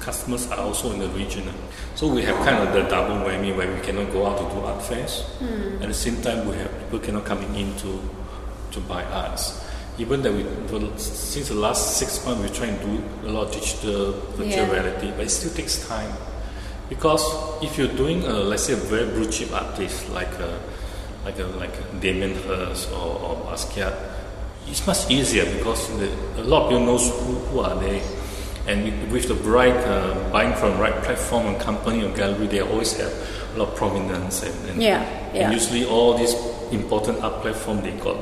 customers 0.05 0.45
are 0.51 0.59
also 0.59 0.91
in 0.93 0.99
the 0.99 1.09
region. 1.09 1.51
So 1.95 2.07
we 2.07 2.21
have 2.21 2.35
kind 2.45 2.61
of 2.61 2.73
the 2.73 2.83
double 2.83 3.25
whammy 3.25 3.55
where 3.57 3.73
we 3.73 3.81
cannot 3.81 4.13
go 4.13 4.27
out 4.27 4.37
to 4.37 4.55
do 4.55 4.61
art 4.61 4.83
fairs. 4.83 5.25
At 5.81 5.87
the 5.87 5.93
same 5.93 6.21
time, 6.21 6.47
we 6.47 6.55
have 6.57 6.71
people 6.79 6.99
cannot 6.99 7.25
coming 7.25 7.55
in 7.55 7.75
to, 7.77 7.99
to 8.71 8.79
buy 8.81 9.03
arts. 9.05 9.64
Even 9.97 10.21
that 10.23 10.33
we, 10.33 10.43
for- 10.67 10.97
since 10.97 11.47
the 11.49 11.55
last 11.55 11.97
six 11.97 12.23
months, 12.25 12.41
we're 12.41 12.53
trying 12.55 12.77
to 12.79 12.85
do 12.85 13.03
a 13.27 13.31
lot 13.31 13.47
of 13.47 13.53
digital 13.53 14.11
virtual 14.35 14.47
Yeah. 14.67 14.71
reality, 14.71 15.11
but 15.15 15.25
it 15.25 15.29
still 15.29 15.51
takes 15.53 15.87
time. 15.87 16.11
Because 16.89 17.23
if 17.63 17.77
you're 17.77 17.87
doing, 17.95 18.23
a, 18.23 18.33
let's 18.33 18.63
say, 18.63 18.73
a 18.73 18.75
very 18.75 19.05
blue 19.09 19.29
chip 19.31 19.51
artist 19.53 20.09
like 20.09 20.31
a, 20.39 20.59
like 21.23 21.39
a, 21.39 21.45
like 21.57 21.73
a 21.79 21.95
Damien 21.99 22.35
Hirst 22.43 22.91
or, 22.91 23.19
or 23.19 23.35
Basquiat, 23.47 23.95
it's 24.67 24.85
much 24.85 25.09
easier 25.09 25.45
because 25.45 25.87
the, 25.97 26.09
a 26.41 26.43
lot 26.43 26.63
of 26.63 26.69
people 26.69 26.85
knows 26.85 27.07
who, 27.09 27.33
who 27.49 27.59
are 27.61 27.79
they, 27.79 28.01
and 28.67 29.11
with- 29.11 29.27
the 29.29 29.35
right 29.49 29.75
uh, 29.75 30.13
buying 30.31 30.53
from 30.55 30.71
the 30.73 30.77
right 30.81 31.01
platform 31.03 31.45
and 31.47 31.59
company 31.59 32.03
or 32.03 32.11
gallery, 32.15 32.47
they 32.47 32.61
always 32.61 32.93
have 32.97 33.11
a 33.55 33.59
lot 33.59 33.69
of 33.69 33.75
prominence 33.75 34.43
and, 34.43 34.69
and, 34.69 34.81
Yeah, 34.83 35.01
and 35.33 35.53
usually 35.53 35.85
all 35.85 36.17
these 36.17 36.35
important 36.71 37.23
art 37.23 37.41
platform 37.41 37.81
they 37.81 37.91
got 37.91 38.17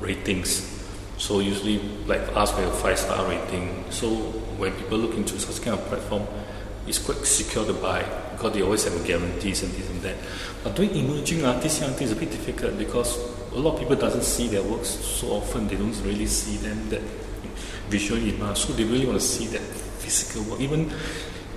ratings. 0.00 0.74
So 1.18 1.40
usually 1.40 1.78
like 2.06 2.20
us 2.36 2.54
we 2.56 2.62
have 2.62 2.78
five 2.78 2.98
star 2.98 3.26
rating. 3.28 3.84
So 3.90 4.08
when 4.58 4.72
people 4.72 4.98
look 4.98 5.16
into 5.16 5.38
such 5.38 5.64
kind 5.64 5.78
of 5.78 5.84
platform, 5.86 6.26
it's 6.86 6.98
quite 6.98 7.24
secure 7.24 7.64
to 7.66 7.72
buy 7.72 8.04
because 8.32 8.52
they 8.52 8.62
always 8.62 8.84
have 8.84 9.04
guarantees 9.04 9.62
and 9.62 9.72
this 9.72 9.88
and 9.90 10.02
that. 10.02 10.16
But 10.62 10.76
doing 10.76 10.94
emerging 10.94 11.44
artists, 11.44 11.80
young 11.80 11.92
things 11.92 12.10
is 12.10 12.16
a 12.16 12.20
bit 12.20 12.30
difficult 12.30 12.78
because 12.78 13.16
a 13.52 13.58
lot 13.58 13.74
of 13.74 13.80
people 13.80 13.96
doesn't 13.96 14.22
see 14.22 14.48
their 14.48 14.62
works 14.62 14.88
so 14.88 15.28
often. 15.28 15.68
They 15.68 15.76
don't 15.76 15.98
really 16.02 16.26
see 16.26 16.56
them 16.58 16.88
that 16.90 17.02
visual 17.88 18.20
image. 18.20 18.58
So 18.58 18.72
they 18.74 18.84
really 18.84 19.06
want 19.06 19.20
to 19.20 19.26
see 19.26 19.46
that 19.46 19.62
physical 19.62 20.50
work. 20.50 20.60
Even 20.60 20.92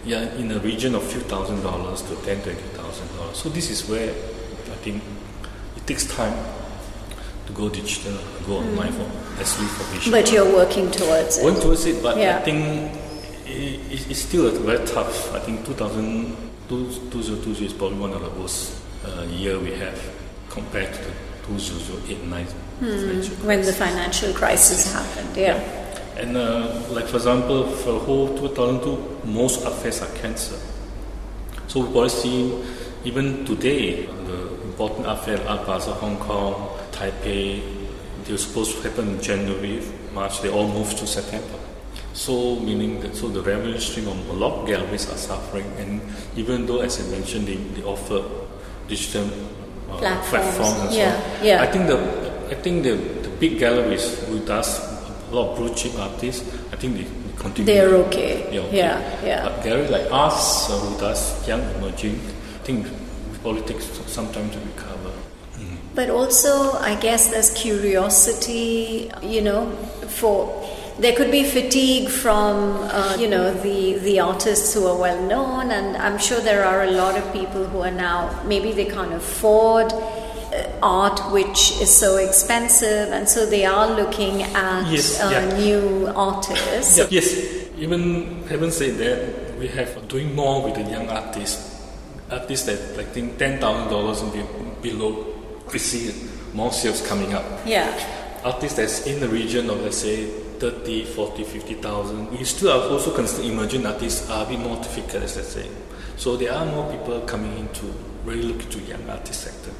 yeah, 0.05 0.33
in 0.35 0.51
a 0.51 0.59
region 0.59 0.95
of 0.95 1.03
few 1.03 1.21
thousand 1.21 1.61
dollars 1.61 2.01
to 2.03 2.15
ten, 2.23 2.41
twenty 2.41 2.61
thousand 2.73 3.07
dollars. 3.17 3.37
So 3.37 3.49
this 3.49 3.69
is 3.69 3.87
where 3.89 4.09
I 4.09 4.77
think 4.81 5.03
it 5.75 5.85
takes 5.85 6.05
time 6.05 6.33
to 7.49 7.53
go 7.55 7.69
digital, 7.69 8.13
go 8.45 8.57
online 8.57 8.91
for 8.93 9.05
especially 9.41 9.67
for 9.67 9.83
visual. 9.93 10.17
But 10.21 10.31
you're 10.31 10.51
working 10.53 10.91
towards 10.91 11.37
it. 11.37 11.41
Going 11.43 11.59
towards 11.61 11.85
it, 11.85 12.01
but 12.03 12.17
Yeah. 12.17 12.37
I 12.37 12.41
think 12.41 12.91
it, 13.45 13.79
it- 13.91 14.09
it's 14.11 14.21
still 14.21 14.47
a 14.47 14.51
very 14.51 14.85
tough. 14.85 15.33
I 15.33 15.39
think 15.39 15.65
2000, 15.65 16.35
2020 16.69 17.65
is 17.65 17.73
probably 17.73 17.97
one 17.99 18.13
of 18.13 18.21
the 18.21 18.29
worst 18.41 18.73
uh, 19.05 19.23
year 19.23 19.57
we 19.59 19.71
have 19.71 19.99
compared 20.49 20.93
to 20.93 20.99
the 21.03 21.13
2008 21.47 22.23
9 22.27 22.45
Hmm. 22.79 23.45
when 23.47 23.61
the 23.61 23.73
financial 23.73 24.31
crisis 24.33 24.93
happened, 24.93 25.35
yeah. 25.35 25.59
And 26.15 26.37
uh, 26.37 26.79
like 26.91 27.07
for 27.07 27.17
example, 27.17 27.63
for 27.67 27.93
the 27.93 27.99
whole 27.99 28.27
2002, 28.37 29.21
most 29.25 29.65
art 29.65 29.73
fairs 29.75 30.01
are 30.01 30.11
cancer. 30.21 30.55
So 31.67 31.79
we 31.81 31.91
probably 31.91 32.09
see 32.09 32.63
even 33.05 33.45
today 33.45 34.05
the 34.05 34.48
important 34.79 35.07
art 35.07 35.25
fair, 35.25 35.45
Art 35.45 35.67
Basel, 35.67 35.93
Hong 35.95 36.17
Kong, 36.19 36.55
Taipei, 36.91 37.61
they 38.23 38.31
were 38.31 38.37
supposed 38.37 38.77
to 38.77 38.87
happen 38.87 39.09
in 39.09 39.21
January, 39.21 39.83
March. 40.13 40.39
They 40.41 40.49
all 40.49 40.69
moved 40.69 40.97
to 40.99 41.07
September. 41.07 41.59
So 42.13 42.55
meaning 42.61 43.01
that 43.01 43.13
so 43.13 43.27
the 43.27 43.41
revenue 43.41 43.77
stream 43.79 44.07
of 44.07 44.29
a 44.29 44.33
lot 44.33 44.61
of 44.61 44.67
galleries 44.67 45.11
are 45.11 45.17
suffering, 45.17 45.65
and 45.77 46.01
even 46.37 46.65
though, 46.65 46.79
as 46.79 46.95
I 46.99 47.11
mentioned, 47.11 47.47
they, 47.47 47.57
they 47.75 47.83
offer 47.83 48.23
digital 48.87 49.27
uh, 49.91 49.97
Platforms, 49.97 50.29
platforms 50.29 50.79
and 50.79 50.93
yeah, 50.95 51.39
so 51.39 51.43
yeah. 51.43 51.61
I 51.61 51.67
think 51.67 51.87
the 51.87 51.97
I 52.49 52.55
think 52.55 52.83
the, 52.83 52.95
the 52.95 53.29
big 53.37 53.59
galleries 53.59 54.23
who 54.27 54.39
does 54.45 54.79
a 54.79 55.35
lot 55.35 55.51
of 55.51 55.57
blue 55.57 55.75
chip 55.75 55.93
artists, 55.99 56.47
I 56.71 56.77
think 56.77 56.95
they, 56.95 57.03
they 57.03 57.37
continue. 57.37 57.65
They're 57.65 57.95
okay. 58.07 58.47
Yeah, 58.53 58.61
okay. 58.61 58.77
Yeah, 58.77 59.25
yeah. 59.25 59.43
But 59.43 59.63
gallery 59.63 59.87
like 59.87 60.07
us, 60.11 60.69
uh, 60.69 60.79
who 60.79 60.99
does 60.99 61.47
young 61.47 61.61
emerging, 61.75 62.15
I 62.15 62.63
think 62.63 62.87
it 63.43 63.67
sometimes 63.67 63.67
takes 63.67 64.11
some 64.11 64.31
time 64.31 64.49
recover. 64.49 65.13
But 65.95 66.09
also, 66.09 66.73
I 66.73 66.95
guess 66.95 67.29
there's 67.29 67.51
curiosity, 67.53 69.11
you 69.21 69.41
know, 69.41 69.71
for 70.07 70.65
there 70.99 71.15
could 71.15 71.31
be 71.31 71.43
fatigue 71.43 72.09
from, 72.09 72.75
uh, 72.91 73.17
you 73.19 73.27
know, 73.27 73.53
the, 73.53 73.97
the 73.99 74.19
artists 74.19 74.73
who 74.73 74.85
are 74.85 74.97
well 74.97 75.21
known, 75.23 75.71
and 75.71 75.97
I'm 75.97 76.17
sure 76.17 76.39
there 76.41 76.63
are 76.63 76.83
a 76.83 76.91
lot 76.91 77.17
of 77.17 77.33
people 77.33 77.65
who 77.65 77.79
are 77.79 77.91
now, 77.91 78.41
maybe 78.45 78.71
they 78.71 78.85
can't 78.85 79.13
afford 79.13 79.91
uh, 79.91 80.71
art 80.83 81.19
which 81.31 81.79
is 81.81 81.89
so 81.95 82.17
expensive, 82.17 83.11
and 83.11 83.27
so 83.27 83.45
they 83.45 83.65
are 83.65 83.89
looking 83.89 84.43
at 84.43 84.91
Yes, 84.91 85.19
uh, 85.19 85.29
yeah. 85.31 85.57
new 85.57 86.11
artists. 86.15 86.97
Yeah, 86.97 87.07
yes, 87.09 87.33
even 87.77 88.43
having 88.43 88.71
said 88.71 88.97
that, 88.97 89.57
we 89.57 89.67
have 89.67 90.07
doing 90.07 90.35
more 90.35 90.63
with 90.63 90.75
the 90.75 90.83
young 90.83 91.09
artists. 91.09 91.68
Artists 92.31 92.65
that 92.67 92.97
like 92.97 93.07
think 93.07 93.37
ten 93.37 93.59
thousand 93.59 93.89
dollars 93.89 94.21
and 94.21 94.31
be- 94.33 94.89
below, 94.89 95.25
we 95.71 95.79
see 95.79 96.13
more 96.53 96.71
sales 96.71 97.05
coming 97.07 97.33
up. 97.33 97.43
Yeah. 97.65 97.89
Artists 98.43 98.77
that's 98.77 99.05
in 99.07 99.19
the 99.19 99.27
region 99.27 99.69
of 99.69 99.81
let's 99.81 99.97
say 99.97 100.27
30, 100.59 101.05
40, 101.05 101.43
50,000. 101.43 102.31
We 102.31 102.43
still 102.43 102.71
are 102.71 102.89
also 102.89 103.13
consider 103.15 103.47
emerging 103.47 103.85
artists 103.85 104.29
are 104.29 104.45
a 104.45 104.49
bit 104.49 104.59
more 104.59 104.75
difficult, 104.77 105.23
as 105.23 105.37
let's 105.37 105.49
say. 105.49 105.67
So 106.17 106.35
there 106.35 106.53
are 106.53 106.65
more 106.65 106.91
people 106.91 107.21
coming 107.21 107.57
into 107.57 107.93
really 108.25 108.43
look 108.43 108.61
into 108.63 108.79
young 108.79 109.09
artist 109.09 109.41
sector. 109.41 109.71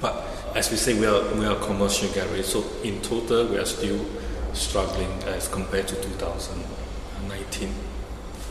But 0.00 0.24
as 0.54 0.70
we 0.70 0.76
say, 0.76 0.94
we 0.98 1.06
are 1.06 1.34
we 1.34 1.44
are 1.44 1.56
a 1.56 1.64
commercial 1.64 2.08
gallery, 2.14 2.42
so 2.44 2.64
in 2.82 3.00
total 3.02 3.46
we 3.48 3.58
are 3.58 3.64
still 3.66 3.98
struggling 4.52 5.10
as 5.24 5.48
compared 5.48 5.88
to 5.88 5.96
2019. 5.96 7.74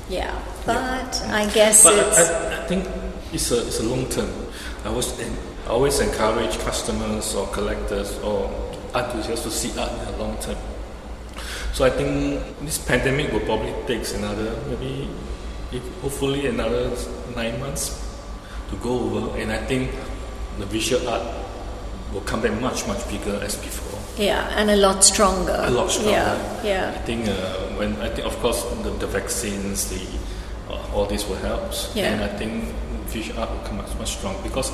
Yeah. 0.10 0.34
But 0.66 1.22
I 1.28 1.50
guess 1.54 1.84
But 1.84 2.00
it's. 2.00 2.20
I, 2.20 2.64
I 2.64 2.68
think 2.68 2.88
it's 3.34 3.52
a 3.52 3.68
it's 3.68 3.80
a 3.80 3.84
long 3.84 4.08
term. 4.10 4.30
I 4.86 4.90
always 4.90 5.12
I 5.20 5.70
always 5.70 6.00
encourage 6.00 6.58
customers 6.60 7.36
or 7.36 7.48
collectors 7.48 8.18
or 8.20 8.50
enthusiasts 8.96 9.44
to 9.46 9.52
see 9.52 9.78
art 9.80 9.92
in 9.92 10.12
the 10.12 10.18
long 10.18 10.38
term. 10.40 10.58
So 11.74 11.86
I 11.86 11.90
think 11.90 12.42
this 12.62 12.78
pandemic 12.78 13.32
will 13.32 13.46
probably 13.46 13.74
take 13.86 14.08
another 14.16 14.56
maybe 14.68 15.10
if 15.72 15.84
hopefully 16.02 16.48
another 16.48 16.96
nine 17.36 17.60
months 17.60 18.00
to 18.70 18.76
go 18.78 19.00
over, 19.00 19.38
and 19.38 19.52
I 19.52 19.60
think 19.66 19.92
the 20.60 20.66
visual 20.66 21.08
art 21.08 21.24
will 22.14 22.22
come 22.22 22.42
back 22.42 22.60
much 22.62 22.88
much 22.88 23.08
bigger 23.10 23.40
as 23.44 23.56
before. 23.58 23.97
Yeah, 24.18 24.48
and 24.60 24.70
a 24.70 24.76
lot 24.76 25.04
stronger. 25.04 25.56
A 25.66 25.70
lot 25.72 25.90
stronger. 25.92 26.12
Yeah, 26.12 26.64
yeah. 26.64 26.92
I 26.96 27.02
think 27.06 27.28
uh, 27.28 27.34
when 27.78 27.96
I 28.02 28.10
think 28.10 28.28
of 28.28 28.38
course 28.40 28.64
the, 28.84 28.90
the 28.92 29.08
vaccines, 29.08 29.90
the 29.90 30.02
uh, 30.74 30.94
all 30.94 31.06
this 31.06 31.28
will 31.28 31.38
help, 31.38 31.72
Yeah. 31.96 32.14
and 32.14 32.24
I 32.24 32.28
think 32.38 32.64
visual 33.08 33.40
art 33.40 33.50
will 33.52 33.60
come 33.68 33.78
much 33.78 33.94
much 34.00 34.18
strong 34.18 34.36
because 34.44 34.72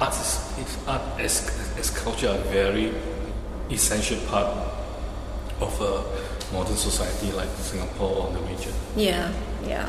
art 0.00 0.12
is, 0.14 0.40
is 0.58 0.78
art 0.86 1.02
as 1.18 1.50
as 1.78 1.90
culture 1.90 2.28
a 2.28 2.38
very 2.52 2.92
essential 3.70 4.18
part 4.28 4.46
of 5.60 5.80
a 5.80 6.04
modern 6.52 6.76
society 6.76 7.32
like 7.32 7.48
Singapore 7.58 8.26
or 8.26 8.32
the 8.32 8.40
region. 8.40 8.72
Yeah, 8.96 9.32
yeah. 9.66 9.88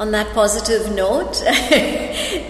On 0.00 0.12
that 0.12 0.32
positive 0.32 0.94
note, 0.94 1.36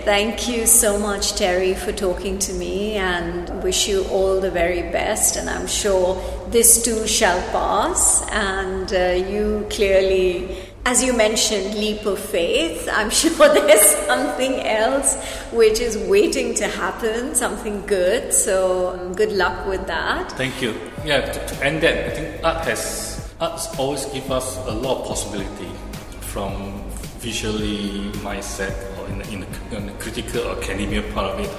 thank 0.04 0.46
you 0.46 0.66
so 0.66 0.96
much, 1.00 1.34
Terry, 1.34 1.74
for 1.74 1.90
talking 1.90 2.38
to 2.38 2.52
me 2.52 2.92
and 2.92 3.64
wish 3.64 3.88
you 3.88 4.04
all 4.04 4.40
the 4.40 4.52
very 4.52 4.82
best. 4.82 5.34
And 5.34 5.50
I'm 5.50 5.66
sure 5.66 6.14
this 6.50 6.80
too 6.84 7.08
shall 7.08 7.40
pass. 7.50 8.24
And 8.30 8.92
uh, 8.92 9.28
you 9.28 9.66
clearly, 9.68 10.58
as 10.86 11.02
you 11.02 11.12
mentioned, 11.12 11.74
leap 11.74 12.06
of 12.06 12.20
faith. 12.20 12.88
I'm 12.92 13.10
sure 13.10 13.32
there's 13.32 13.96
something 14.06 14.54
else 14.60 15.16
which 15.50 15.80
is 15.80 15.98
waiting 15.98 16.54
to 16.54 16.68
happen, 16.68 17.34
something 17.34 17.84
good. 17.84 18.32
So 18.32 18.90
um, 18.90 19.12
good 19.12 19.32
luck 19.32 19.66
with 19.66 19.88
that. 19.88 20.30
Thank 20.32 20.62
you. 20.62 20.76
Yeah, 21.04 21.26
end 21.60 21.82
that, 21.82 22.06
I 22.06 22.10
think 22.10 22.44
art 22.44 22.64
has 22.66 23.28
arts 23.40 23.76
always 23.76 24.04
give 24.06 24.30
us 24.30 24.56
a 24.68 24.72
lot 24.72 25.00
of 25.00 25.08
possibility 25.08 25.72
from 26.20 26.79
visually 27.20 28.10
mindset 28.24 28.74
or 28.98 29.06
in 29.08 29.18
the, 29.18 29.30
in 29.30 29.40
the, 29.40 29.76
in 29.76 29.86
the 29.86 29.92
critical 29.94 30.48
or 30.48 30.56
academia 30.56 31.02
part 31.12 31.34
of 31.34 31.40
it 31.40 31.50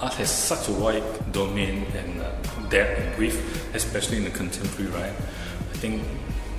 art 0.00 0.14
has 0.14 0.30
such 0.30 0.68
a 0.68 0.72
wide 0.72 1.32
domain 1.32 1.84
and 1.94 2.20
uh, 2.20 2.30
depth 2.68 3.00
and 3.00 3.18
width, 3.18 3.74
especially 3.74 4.16
in 4.16 4.24
the 4.24 4.30
contemporary, 4.30 4.90
right? 4.92 5.12
I 5.12 5.76
think 5.76 6.02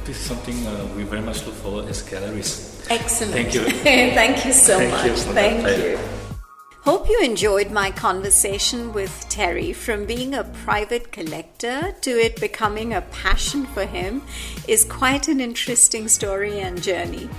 this 0.06 0.18
is 0.18 0.26
something 0.26 0.66
uh, 0.68 0.88
we 0.96 1.04
very 1.04 1.22
much 1.22 1.46
look 1.46 1.56
forward 1.56 1.86
as 1.86 2.02
galleries. 2.04 2.86
Excellent. 2.90 3.34
Thank 3.34 3.54
you. 3.54 3.62
Thank 3.84 4.46
you 4.46 4.54
so 4.54 4.78
Thank 4.78 4.92
much. 4.92 5.06
you. 5.06 5.16
Thank 5.34 5.78
you. 5.78 6.21
Hope 6.84 7.08
you 7.08 7.22
enjoyed 7.22 7.70
my 7.70 7.92
conversation 7.92 8.92
with 8.92 9.28
Terry. 9.30 9.72
From 9.72 10.08
being 10.08 10.34
a 10.34 10.44
private 10.44 11.12
collector 11.12 11.94
to 12.02 12.10
it 12.10 12.42
becoming 12.42 12.96
a 12.96 13.02
passion 13.02 13.68
for 13.68 13.86
him 13.86 14.24
is 14.68 14.84
quite 14.86 15.28
an 15.28 15.40
interesting 15.40 16.08
story 16.08 16.60
and 16.60 16.82
journey. 16.82 17.30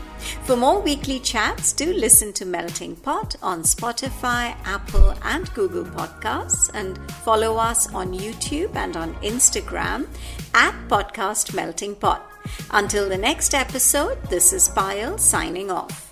For 0.45 0.55
more 0.55 0.81
weekly 0.81 1.19
chats, 1.19 1.73
do 1.73 1.93
listen 1.93 2.33
to 2.35 2.47
Melting 2.47 2.95
Pot 2.95 3.35
on 3.43 3.65
Spotify, 3.65 4.55
Apple, 4.65 5.13
and 5.25 5.53
Google 5.55 5.87
Podcasts, 5.87 6.71
and 6.73 6.97
follow 7.25 7.57
us 7.57 7.93
on 7.93 8.13
YouTube 8.13 8.77
and 8.77 8.97
on 8.97 9.13
Instagram 9.17 10.07
at 10.55 10.75
Podcast 10.87 11.53
Melting 11.53 11.97
Pot. 11.97 12.31
Until 12.71 13.09
the 13.09 13.19
next 13.19 13.55
episode, 13.55 14.23
this 14.31 14.53
is 14.53 14.69
Pyle 14.69 15.19
signing 15.19 15.69
off. 15.69 16.12